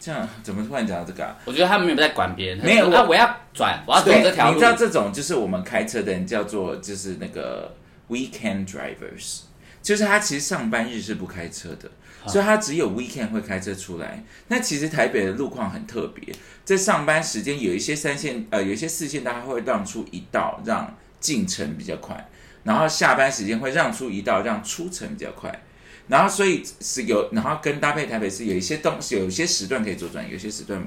[0.00, 1.36] 这样，怎么突然讲到这个啊？
[1.44, 4.64] 我觉得他们没有在管别人，没有啊，我要转，我要走这条路你知。
[4.64, 7.74] 道这种就是我们开车的人叫做就是那个
[8.08, 9.40] weekend drivers，
[9.82, 11.90] 就是他其实上班日是不开车的，
[12.26, 14.22] 所以他只有 weekend 会开车出来。
[14.48, 22.28] 那其实台北的路况很特别，在上班时间有一些三线呃有一些四线，它会让出一道让进城比较快，
[22.62, 25.62] 然后下班时间会让出一道让出城比较快。
[26.06, 30.86] 然后所以是有，然后跟搭配台北市有一些东西，有一些时段可以左转，有些时段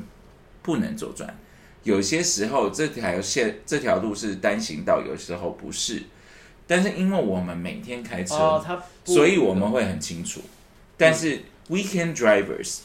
[0.61, 1.35] 不能左转。
[1.83, 6.03] 有些时候这条线这条路是单行道，有时候不是。
[6.67, 10.41] 但是因为我们每天开车，哦，所以我们会很清楚。
[10.97, 12.79] 但是 weekend drivers，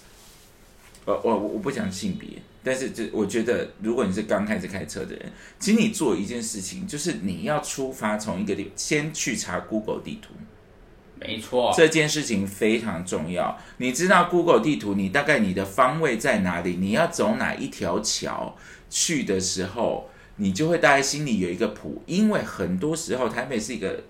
[1.06, 2.28] 呃，我我我不讲性别，
[2.62, 10.34] 但是这我觉得，如果你是刚开始开车的人，请你做一件事情，就是你要出发从一个地，先去查 Google 地图。
[11.24, 13.56] 没错，这件事情非常重要。
[13.76, 16.76] 你知道 Google 地图，你大概你的方位在哪里？
[16.80, 18.56] 你要走哪一条桥
[18.90, 22.02] 去的时候，你就会大概心里有一个谱。
[22.06, 24.02] 因为很多时候台北是一个，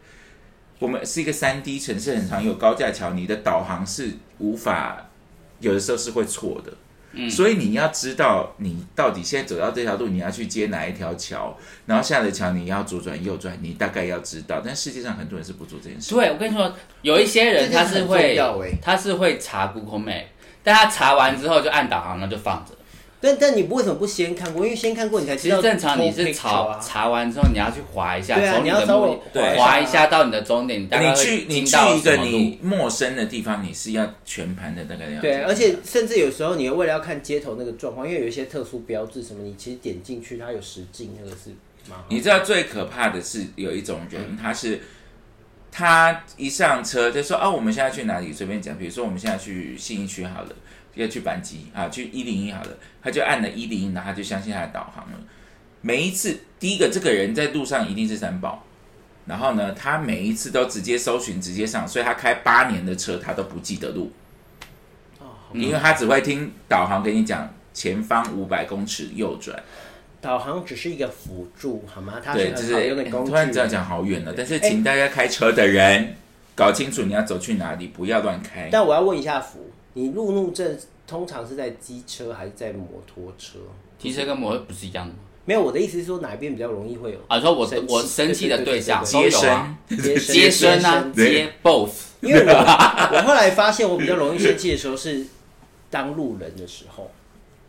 [0.83, 5.11] 我们是一个三 D 城市，很常有高架桥，你的导航是无法，
[5.61, 6.73] 有的时候是会错的。
[7.31, 11.57] 所以你要知道你到底现在走到这条路，你要去接哪一条桥，
[11.87, 14.61] 然后下了桥你要左转右转，你大概要知道。
[14.65, 16.13] 但世界上很多人是不做这件事。
[16.13, 20.25] 对我跟你说，有一些人他是会欸，他是会查 Google Map，
[20.65, 22.75] 但他查完之后就按导航，那就放着。
[23.23, 24.65] 但但你为什么不先看过？
[24.65, 25.57] 因为先看过你才知道。
[25.57, 41.51] 其实正常你是查查查完之后，你要去划一下，对啊从你要稍微的目的对划一下到你的终点，你大概你会去你去到一个什么路你陌生的地方，你是要全盘的大概要对，而且甚至有时候你为了要看街头那个状况，因为有一些特殊标志什么，你其实点进去它有实境，那个是
[41.89, 42.05] 蛮好。
[42.09, 44.81] 你知道最可怕的是有一种人，他是
[45.71, 48.33] 他一上车就说哦，我们现在去哪里？
[48.33, 50.49] 随便讲，比如说我们现在去信义区好了，
[50.95, 52.71] 要去板机啊，去一零一好了，
[53.03, 55.19] 他就按了一零一，然后他就相信他的导航了。
[55.81, 58.65] 每一次，第一个这个人在路上一定是三宝，
[59.27, 64.13] 然后呢，他每一次都直接搜寻，直接上，所以他开八年的车，他都不记得路。
[65.19, 69.63] 哦因为他只会听导航跟你讲前方五百公尺右转，
[70.21, 72.21] 导航只是一个辅助，好吗？
[72.25, 73.31] 它对，就是是很好用的工具。
[73.31, 76.15] 突然这样讲好远了，但是请大家开车的人
[76.55, 78.69] 搞清楚你要走去哪里，不要乱开。
[78.71, 83.59] 但我要问一下福，你路怒症通常是在机车还是在摩托车？
[83.99, 85.19] 机车跟摩托不是一样的吗？
[85.45, 91.91] 没有，我的意思是说哪一边比较容易会有啊，说我生我生气的对象接有啊，生，接接生啊，接 both。
[92.21, 92.53] 因为我
[93.17, 95.27] 我后来发现我比较容易生气的时候是
[95.91, 97.11] 当路人的时候，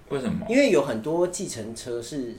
[0.09, 0.45] 为什么？
[0.47, 2.35] 因为有很多计程车是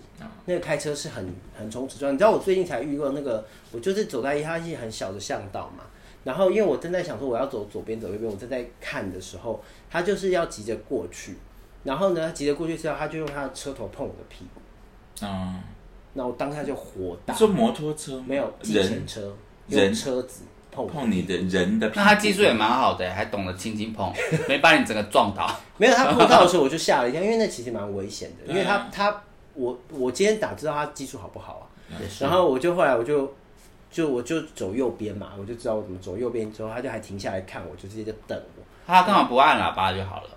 [0.47, 5.83] 那个开车是很很冲直撞，你知道我最近才遇过那个，我就是走在一它是很小的巷道嘛，
[6.25, 11.37] 然后因为我正在想说我要走左边走右边，我正在看的时候，他就是要急着过去，
[11.85, 15.63] 然后呢急着过去之后，他就用他的车头碰我的屁股，啊，
[16.15, 17.35] 那我当下就火大。
[17.35, 18.25] 你，说摩托车吗？
[18.27, 19.37] 没有计人程车
[19.69, 19.85] 人？
[19.87, 24.13] 用车子碰我碰你的人的屁股，那他技术也蛮好的，还懂得轻轻碰，
[24.49, 25.49] 没把你整个撞倒。
[25.77, 29.23] 没有，他碰到的时候我就吓了一跳，因为那其实蛮危险的，因为他他
[29.55, 31.65] 我我今天哪知道他技术好不好啊？
[32.19, 33.33] 然后我就后来我就
[33.95, 38.63] 就我就走右边嘛，我就知道我怎么走右边之后，他就还停下来看我，就直接就等我。
[38.85, 40.31] 他干嘛不按喇叭就好了？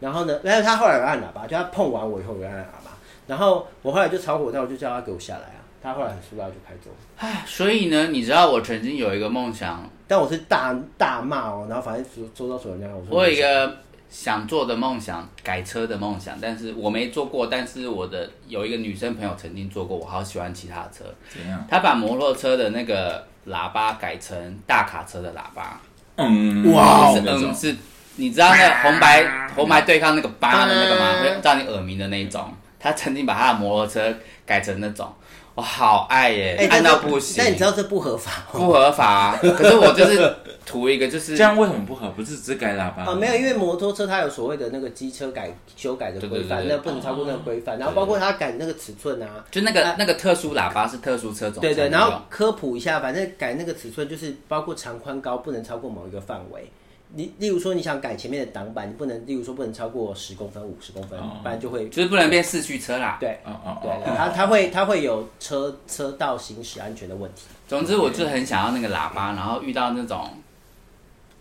[0.00, 2.90] 然后呢，但是他后来有按喇叭，就他碰完我以后有按喇叭，
[3.28, 5.62] 然后我后来就超火大，我就叫他给我下来啊。
[5.80, 13.78] 他后来很疏拉就开走，唉，所以呢，你知道我曾经有一个梦想，但我是大大骂哦，然后反正说说到手人说我有一个
[14.10, 17.46] 想做的梦想，改车的梦想，但是我没做过。
[17.46, 21.04] 但是我的有一个女生朋友曾经做过，我好喜欢骑她的车。
[21.32, 21.64] 怎样？
[21.70, 25.80] 她把摩托车的那个喇叭改成大卡车的喇叭，
[26.16, 27.76] 嗯，哇是嗯是，
[28.16, 31.22] 你知道那个红白红白对抗那个八的那个吗？
[31.22, 32.52] 会让你耳鸣的那一种。
[32.80, 34.12] 她曾经把她的摩托车
[34.44, 35.06] 改成那种，
[35.54, 37.36] 我好爱耶，哎，爱到不行。
[37.38, 38.58] 但你知道这不合法哦。
[38.58, 40.34] 不合法、啊，可是我就是
[40.70, 42.10] 图一个就是这样为什么不好？
[42.12, 47.76] 不是只改喇叭啊，没有，因为摩托车它有所谓的那个机车改修改的规范，那不能超过那个规范。
[47.76, 51.88] 然后包括它改那个尺寸啊，就那个那个特殊喇叭是特殊车种才对对。
[51.88, 56.70] 然后科普一下，反正改那个尺寸就是包括长宽高不能超过某一个范围。
[57.12, 63.16] 你例如说你想改前面的挡板，你不能，例如说不能超过十公分、五十公分，不然就会就是不能变四驱车啦。
[63.18, 67.42] 对哦哦对哦，它它会它会有车车道行驶安全的问题。
[67.66, 70.30] 总之，我就很想要那个喇叭，然后遇到那种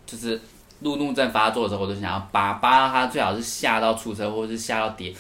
[0.10, 0.40] 就是
[0.82, 5.14] 路怒症发作的时候，我都想要扒扒到他，最好是吓到出车，或者是吓到跌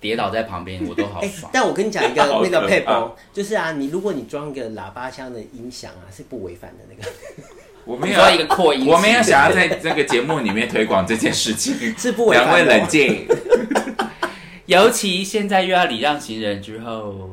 [0.00, 1.50] 跌倒在旁边，我都好哎、爽。
[1.52, 7.10] 但我跟你讲一个 那个可配怕包，就是啊，你如果你装一个喇叭箱的音响啊，是不违反的那个，
[7.84, 12.78] 我没有一个扩音器，我没有想要在这个节目里面推广这件事情， 是不违两位反的哦。
[12.78, 13.26] 冷静。
[14.66, 17.28] 尤其现在又要礼让行人之后，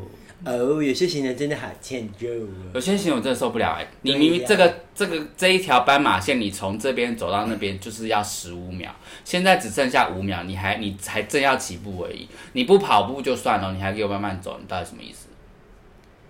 [0.47, 2.47] 哦，有些行人真的好欠揍哦。
[2.73, 8.89] 有些行人我真的受不了哎、你明明这个这个这一条斑马线，你从这边走到那边就是要十五秒，
[9.25, 15.27] 现在只剩下五秒，你还你还正要起步而已，你不跑步就算了，你还给我慢慢走，你到底什么意思？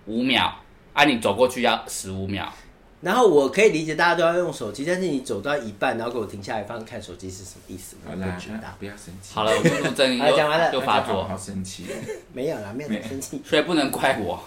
[0.06, 0.52] 五秒
[0.92, 2.52] 啊，你走过去要十五秒，
[3.00, 7.96] 然后我可以理解大家都要用手机，但是你走到一半，然后给我停下来放看手机是什么意思？
[8.04, 9.34] 我好啦不知道。，不要生气。
[9.34, 11.86] 好了，我路怒症好讲完了又又发作好好，生气。
[12.32, 13.40] 没有啦，没有生气。
[13.44, 14.42] 所以不能怪我，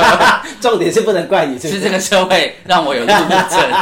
[0.60, 1.80] 重点是不能怪你，是不是？
[1.80, 3.72] 是这个社会让我有路怒症。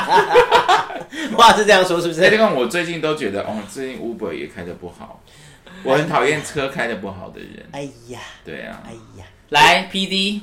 [1.37, 2.39] 话是这样说，是不所以这？
[2.39, 5.21] 个我最近都觉得，哦，最近 Uber 也开的不好，
[5.83, 7.67] 我很讨厌车开的不好的人。
[7.73, 10.43] 哎呀，对啊哎，呀，来，P D，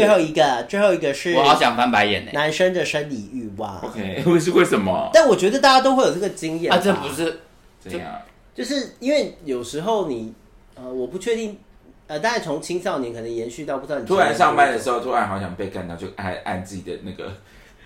[0.00, 3.78] 最后一个，最后一个是我好想翻白眼呢、男生的生理欲望。
[3.80, 5.10] OK，为 是为什么？
[5.12, 7.40] 但我觉得大家都会有这个经验啊，这不是
[7.82, 8.20] 这样，
[8.54, 10.32] 就是因为有时候你
[10.74, 11.58] 呃，我不确定，
[12.06, 17.32] 呃，当然从青少年可能延续到不知道你突然上班的时候，突然好想被干到，就按按自己的那个。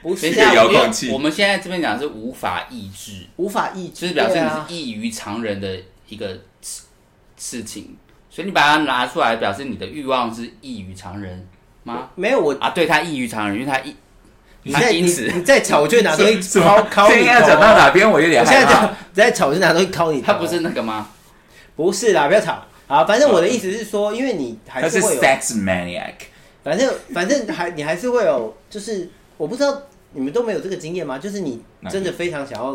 [0.02, 1.12] 不是下，遥控器。
[1.12, 6.26] 我们现在这边讲是无法抑制，无法抑制，就是表示你是异于常人的一个
[6.60, 6.82] 事
[7.36, 7.96] 事情，
[8.28, 11.46] 所以你把它拿出来，表示你的欲望是异于常人
[11.84, 12.08] 吗？
[12.14, 12.54] 没有我。
[12.60, 13.94] 啊，对，他异于常人，因为他异，
[14.62, 17.08] 你在因此你在吵，我就会拿东西 敲敲你头。
[17.08, 18.10] 这应该讲到哪边？
[18.10, 18.72] 我有点我现害怕。
[18.72, 20.20] 在讲你在吵，我就拿东西敲你。
[20.20, 21.08] 他不是那个吗？
[21.74, 22.62] 不是啦，不要吵。
[22.86, 26.12] 好，反正我的意思是说，因为你还是是会有，sex maniac，
[26.62, 31.18] 反正反正还你还是会有，就是我不知道你们都没有这个经验吗？
[31.18, 32.72] 就是你真的非常想要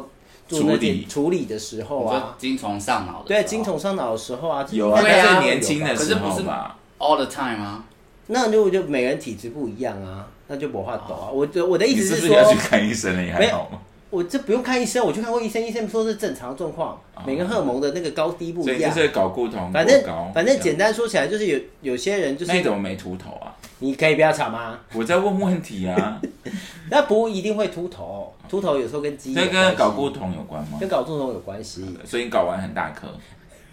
[0.47, 6.76] 做那处理件处理的时候啊，精虫上脑的，对，精虫上脑的时候啊，有啊，对啊但是年轻的时可是不是候吧。
[6.97, 7.84] all the time 啊。
[8.28, 11.30] 那就就每个人体质不一样啊，那就没话抖啊。
[11.32, 13.21] 我的我的意你思说，是不是要去看医生了？
[13.21, 13.80] 你还好吗？
[14.09, 18.91] 我这不用看医生，我去看过医生，医生说是正常状况，每个人荷尔蒙的那个高低不一样。
[18.93, 20.01] 所以就是睾固酮反正
[20.34, 23.51] 反正简单说起来，就是有有些人就是那你怎么没秃头啊？
[23.80, 24.80] 你可以不要吵吗？
[24.93, 26.19] 我在问问题啊，
[26.89, 30.78] 那不一定会秃头，秃头有时候跟基因这有关系跟睾固酮有关吗？
[30.80, 33.07] 跟睾固酮有关系，所以你睾丸很大颗，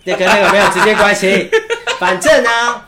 [0.03, 1.49] 那跟那个没有直接关系。
[2.01, 2.83] 反正呢，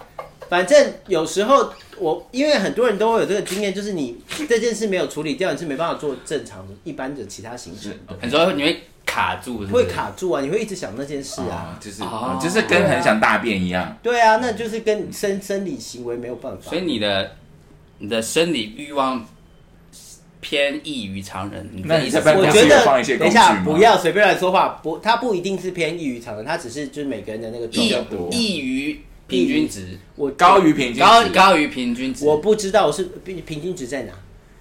[0.49, 4.17] 反正有时候我因为很多人都会有这个经验，就是你
[4.49, 9.91] 这件事没有处理掉，你是没办法做正常的一般的其他行程的，很多你会卡住，是不是会。
[9.91, 11.77] 卡住啊，你会一直想那件事啊。
[11.77, 13.97] 哦就是哦就是跟很想大便一样。
[14.03, 16.83] 对啊，那就是跟生生理行为没有办法所以。
[16.83, 17.33] 你的
[17.99, 19.27] 你的生理欲望
[20.41, 27.85] 偏异于常人，你的意思是那你在办我公室觉得放一些工等一下吗不要随便乱说话，不，他不一定是偏异于常人，他只是就是每个人的那个状
[28.31, 31.01] 异异于平均值，我高于平均值。
[31.01, 32.25] 高高于平均值。
[32.25, 34.13] 我不知道我是平平均值在哪，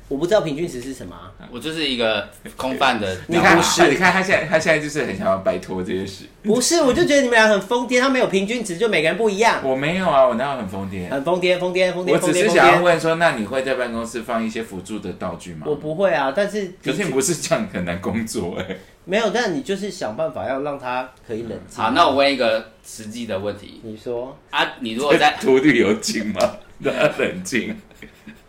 [0.08, 6.26] 我不知道平均值是什么啊、我就是一个空泛的， 你看，你不是你看他现在他现在就是很想要摆脱这些事。
[6.44, 11.10] 不是，我就觉得你们俩很疯癫，他没有平均值，就每个人不一样，我没有啊，我哪有很疯癫？
[11.10, 12.50] 很疯癫，疯癫，疯癫，我只是。
[12.50, 15.66] 想要问说，那你会在办公室放一些辅助的道具吗？
[15.66, 18.78] 我不会啊，但是可是你不是这样很难工作哎。
[19.06, 21.84] 没有，但你就是想办法要让他可以冷静。
[21.84, 26.58] 好，那我问一个实际的问题你说，啊，你如果在涂绿油精吗？
[26.80, 27.76] 让他冷静。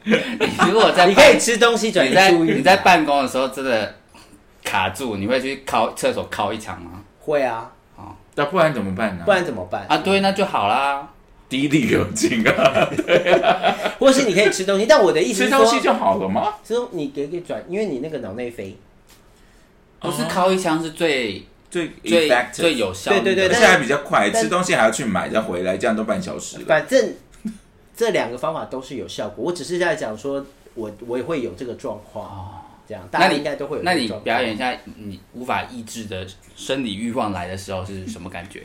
[0.06, 2.56] 你如果在 你可以吃东西转移你在注意力。
[2.58, 3.94] 你在办公的时候真的
[4.64, 7.02] 卡住，你会去靠厕所靠一枪吗？
[7.20, 7.70] 会啊，
[8.36, 9.24] 那不然怎么办呢？
[9.24, 9.84] 不然怎么办？
[9.88, 11.08] 啊，对，那就好啦。
[11.48, 13.40] 滴滴有精啊，对
[14.00, 16.54] 或是你可以吃东西，但我的意思是，吃东西就好了吗？
[16.66, 18.76] 是说你给给转，因为你那个脑内啡，
[20.00, 26.64] 不是靠一枪是最最最 effective 最有效对对对而且还比较快，但吃东西还要去买再回来，这样都半小时了。
[26.66, 27.14] 反正
[27.96, 29.44] 这两个方法都是有效果。
[29.46, 30.44] 我只是在讲说，
[30.74, 34.06] 我我也会有这个状况，这样大家那你应该都会有这那你。
[34.22, 38.62] 表演一下你无法抑制的生理欲望来的时候是什么感觉？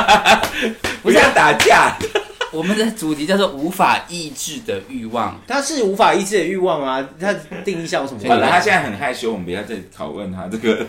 [1.02, 1.96] 不要打架，
[2.52, 5.38] 我们的主题叫做无法抑制的欲望。
[5.46, 7.32] 他是无法抑制的欲望啊，他
[7.64, 8.52] 定义下有什么好了，关系？
[8.52, 10.86] 他现在很害羞，我们不要再拷问他这个，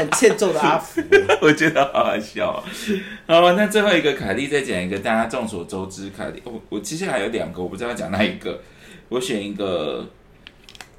[0.00, 1.00] 很欠揍的阿 福。
[1.40, 2.64] 我觉得好好笑啊。
[3.26, 8.60] 好，那最后一个凯莉再讲一个大家众所周知，凯莉，我我其实还有两个，我不知道要讲哪一个，
[9.08, 10.08] 我选一个，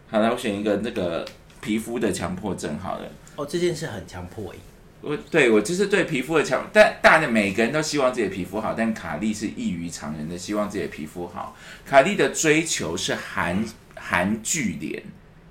[0.10, 1.26] 好了，我选一个那个
[1.60, 3.12] 皮肤的强迫症好了。
[3.36, 4.56] 哦，这件事很强迫哎。
[5.02, 11.58] 我对我就是对皮肤的强，但大家每个人都希望自己的皮肤好，但卡莉是异于常人的，希望自己的皮肤好。
[11.84, 15.02] 卡莉的追求是韩韩剧脸，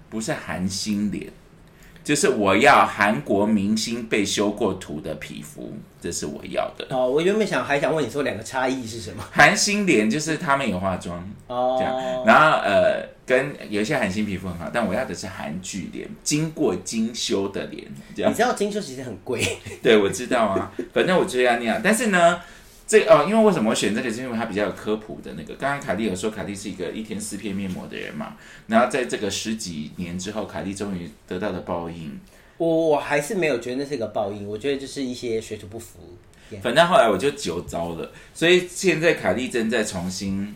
[0.09, 1.33] 不是韩星脸，
[2.03, 6.87] 就是我要韩国明星被修过图的皮肤，这是我要的。
[6.91, 9.25] 哦，我原本想还想问你说两个差异是什么？
[9.31, 17.85] 韩星脸就是他们有化妆哦这样，哦，然后呃，跟有一些韩星皮肤很好，但我要的是韩剧脸，经过精修的脸，
[18.17, 18.35] 这样你。
[18.37, 21.81] 知道精修其实很贵，对，我知道啊，反正我就要那样。
[21.85, 22.41] 但是呢，
[22.91, 25.55] 这哦，因为为什么我选这个，是因为它比较有科普的那个。
[25.55, 28.35] 刚刚凯莉有说，凯莉是一个一天四片面膜的人嘛，
[28.67, 32.19] 然后在这个十几年之后，凯莉终于得到了报应。
[32.57, 36.01] 我我还是没有觉得那是一个报应，我觉得就是一些水土不服。
[36.61, 40.53] 反正后来我就酒糟了，所以现在凯莉正在重新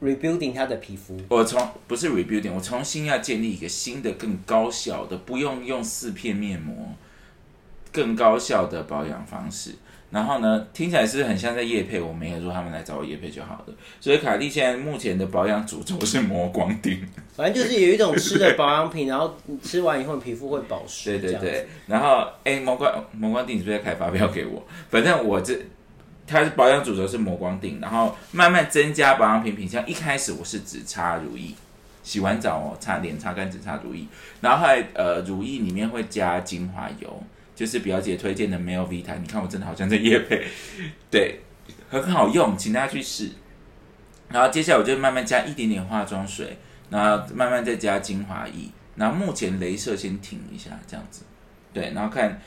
[0.00, 6.94] ，rebuilding 他的皮肤，我重不是 rebuilding，我重新要建立一个新的、更高效的，不用用四片面膜，
[7.90, 9.74] 更高效的保养方式。
[10.16, 13.74] 然后呢，听起来是很像在夜配，我没有说他们来找我夜配就好了。
[14.00, 17.06] 所以卡蒂现在目前的保养主轴是磨光锭，
[17.36, 21.18] 反正就是有一种吃的保养品，然后你吃完以后皮肤会保湿。
[21.20, 21.68] 对对对。
[21.86, 24.66] 然后哎，磨光磨光锭，你是不是要开发票给我？
[24.88, 25.54] 反正我这
[26.26, 29.86] 它是保养主轴是磨光锭，然后慢慢增加保养品品项。
[29.86, 31.50] 一开始我是只擦乳液，
[32.02, 34.06] 洗完澡哦，擦脸擦干只擦乳液，
[34.40, 37.22] 然后后来呃乳液里面会加精华油，
[37.56, 39.18] 就是表姐推荐的 Mel Vita。
[39.18, 40.46] 你看我真的好像在夜配，
[41.10, 41.40] 对，
[41.88, 43.30] 很好用，请大家去试。
[44.28, 46.58] 然后接下来我就慢慢加一点点化妆水，
[46.90, 51.22] 然后慢慢再加精华液，然后目前镭射先停一下这样子，
[51.72, 52.40] 对，然后看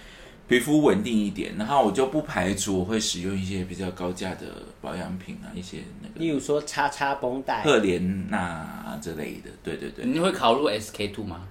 [0.48, 4.46] 皮肤稳定一点，然后我就不排除我会使用一些比较高价的
[4.82, 11.48] 保养品啊，一些那个例如说叉叉绷带，赫莲娜之类的，对对对，你会考虑 SK two 吗？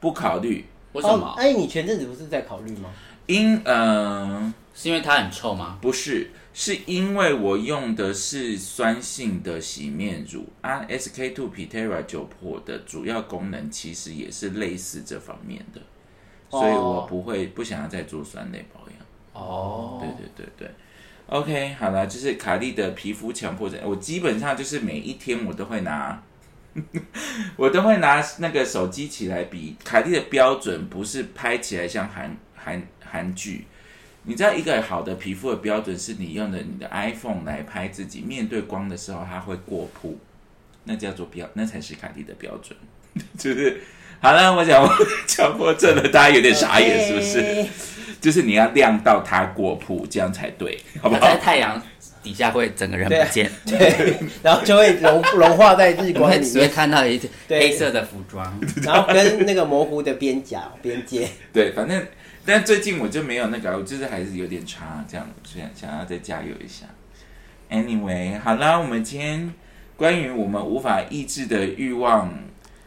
[0.00, 1.26] 不考虑，为什么？
[1.26, 2.90] 哦，哎，你前阵子不是在考虑吗？
[3.26, 5.78] 因呃是因为它很臭吗？
[5.80, 15.80] 不是，是因为我用的是酸性的洗面乳啊，SK two Pitera 九珀的主要功能其实也是类似这方面的，
[16.50, 18.96] 所以我不会不想要再做酸类保养。
[19.34, 20.70] 哦，对对对对
[21.26, 26.22] ，OK，好了，就是卡莉的皮肤强迫症，我基本上就是每一天我都会拿，
[27.56, 29.76] 我都会拿那个手机起来比。
[29.84, 33.66] 凯蒂的标准不是拍起来像韩韩韩剧，
[34.24, 40.16] 你知道一个好的皮肤的标准是你用的你的 iPhone 来拍自己，面对光的时候它会过曝，
[40.84, 42.76] 那叫做标，那才是凯蒂的标准，
[43.38, 43.80] 就是。
[44.20, 44.88] 好了，我讲
[45.26, 47.66] 强迫症了，大家有点傻眼，是不是
[48.20, 51.36] 就是你要亮到它过曝，这样才对，好不好在好？
[51.38, 51.82] 太阳
[52.22, 58.60] 底下会整个人不见，对，然后就会融融化在日你光里会只会面，看到一件黑色的服装。
[58.82, 61.28] 然后跟那个模糊的边角边界。
[61.52, 62.06] 对，反正
[62.44, 66.86] 但最近我就没有那个，我就是还是有点差，这样想想要再加油一下。
[67.70, 69.52] Anyway，好啦，我们今天
[69.96, 72.32] 关于我们无法抑制的欲望，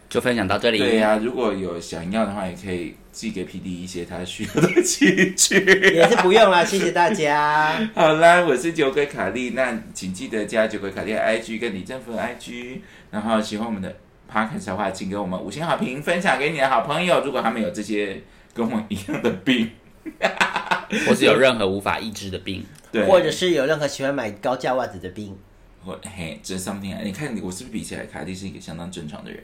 [0.09, 0.79] 就分享到这里。
[0.79, 5.55] 对呀、如果有想要的话，也可以寄给 PD 一些他需要的器具。
[5.93, 7.75] 也是不用啦，谢谢大家。
[7.93, 12.79] 好啦，我是酒鬼卡莉，那请记得加酒鬼卡莉的 IG 跟李正福的 IG，
[13.11, 13.95] 然后喜欢我们的
[14.31, 17.23] Podcast 的话，请给我们五星好评，分享给你的好朋友。
[17.25, 18.21] 如果他们有这些
[18.53, 19.69] 跟我一样的病，
[21.07, 25.35] 或是有任何无法抑制的病，对，或者是有任何喜欢买高价袜子的病，
[25.83, 29.43] 或嘿，这 something，你看我是不是比起来，卡莉是一个相当正常的人？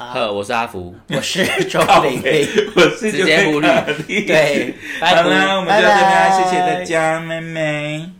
[0.00, 2.48] 呵，我是阿福， 我是周北玲。
[2.74, 3.68] 我是直接忽略
[4.06, 8.10] 对，拜拜好啦，我们就到这边谢谢大家，妹妹。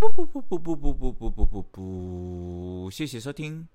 [0.00, 3.68] 不不不不不不不不不不不，谢谢收听。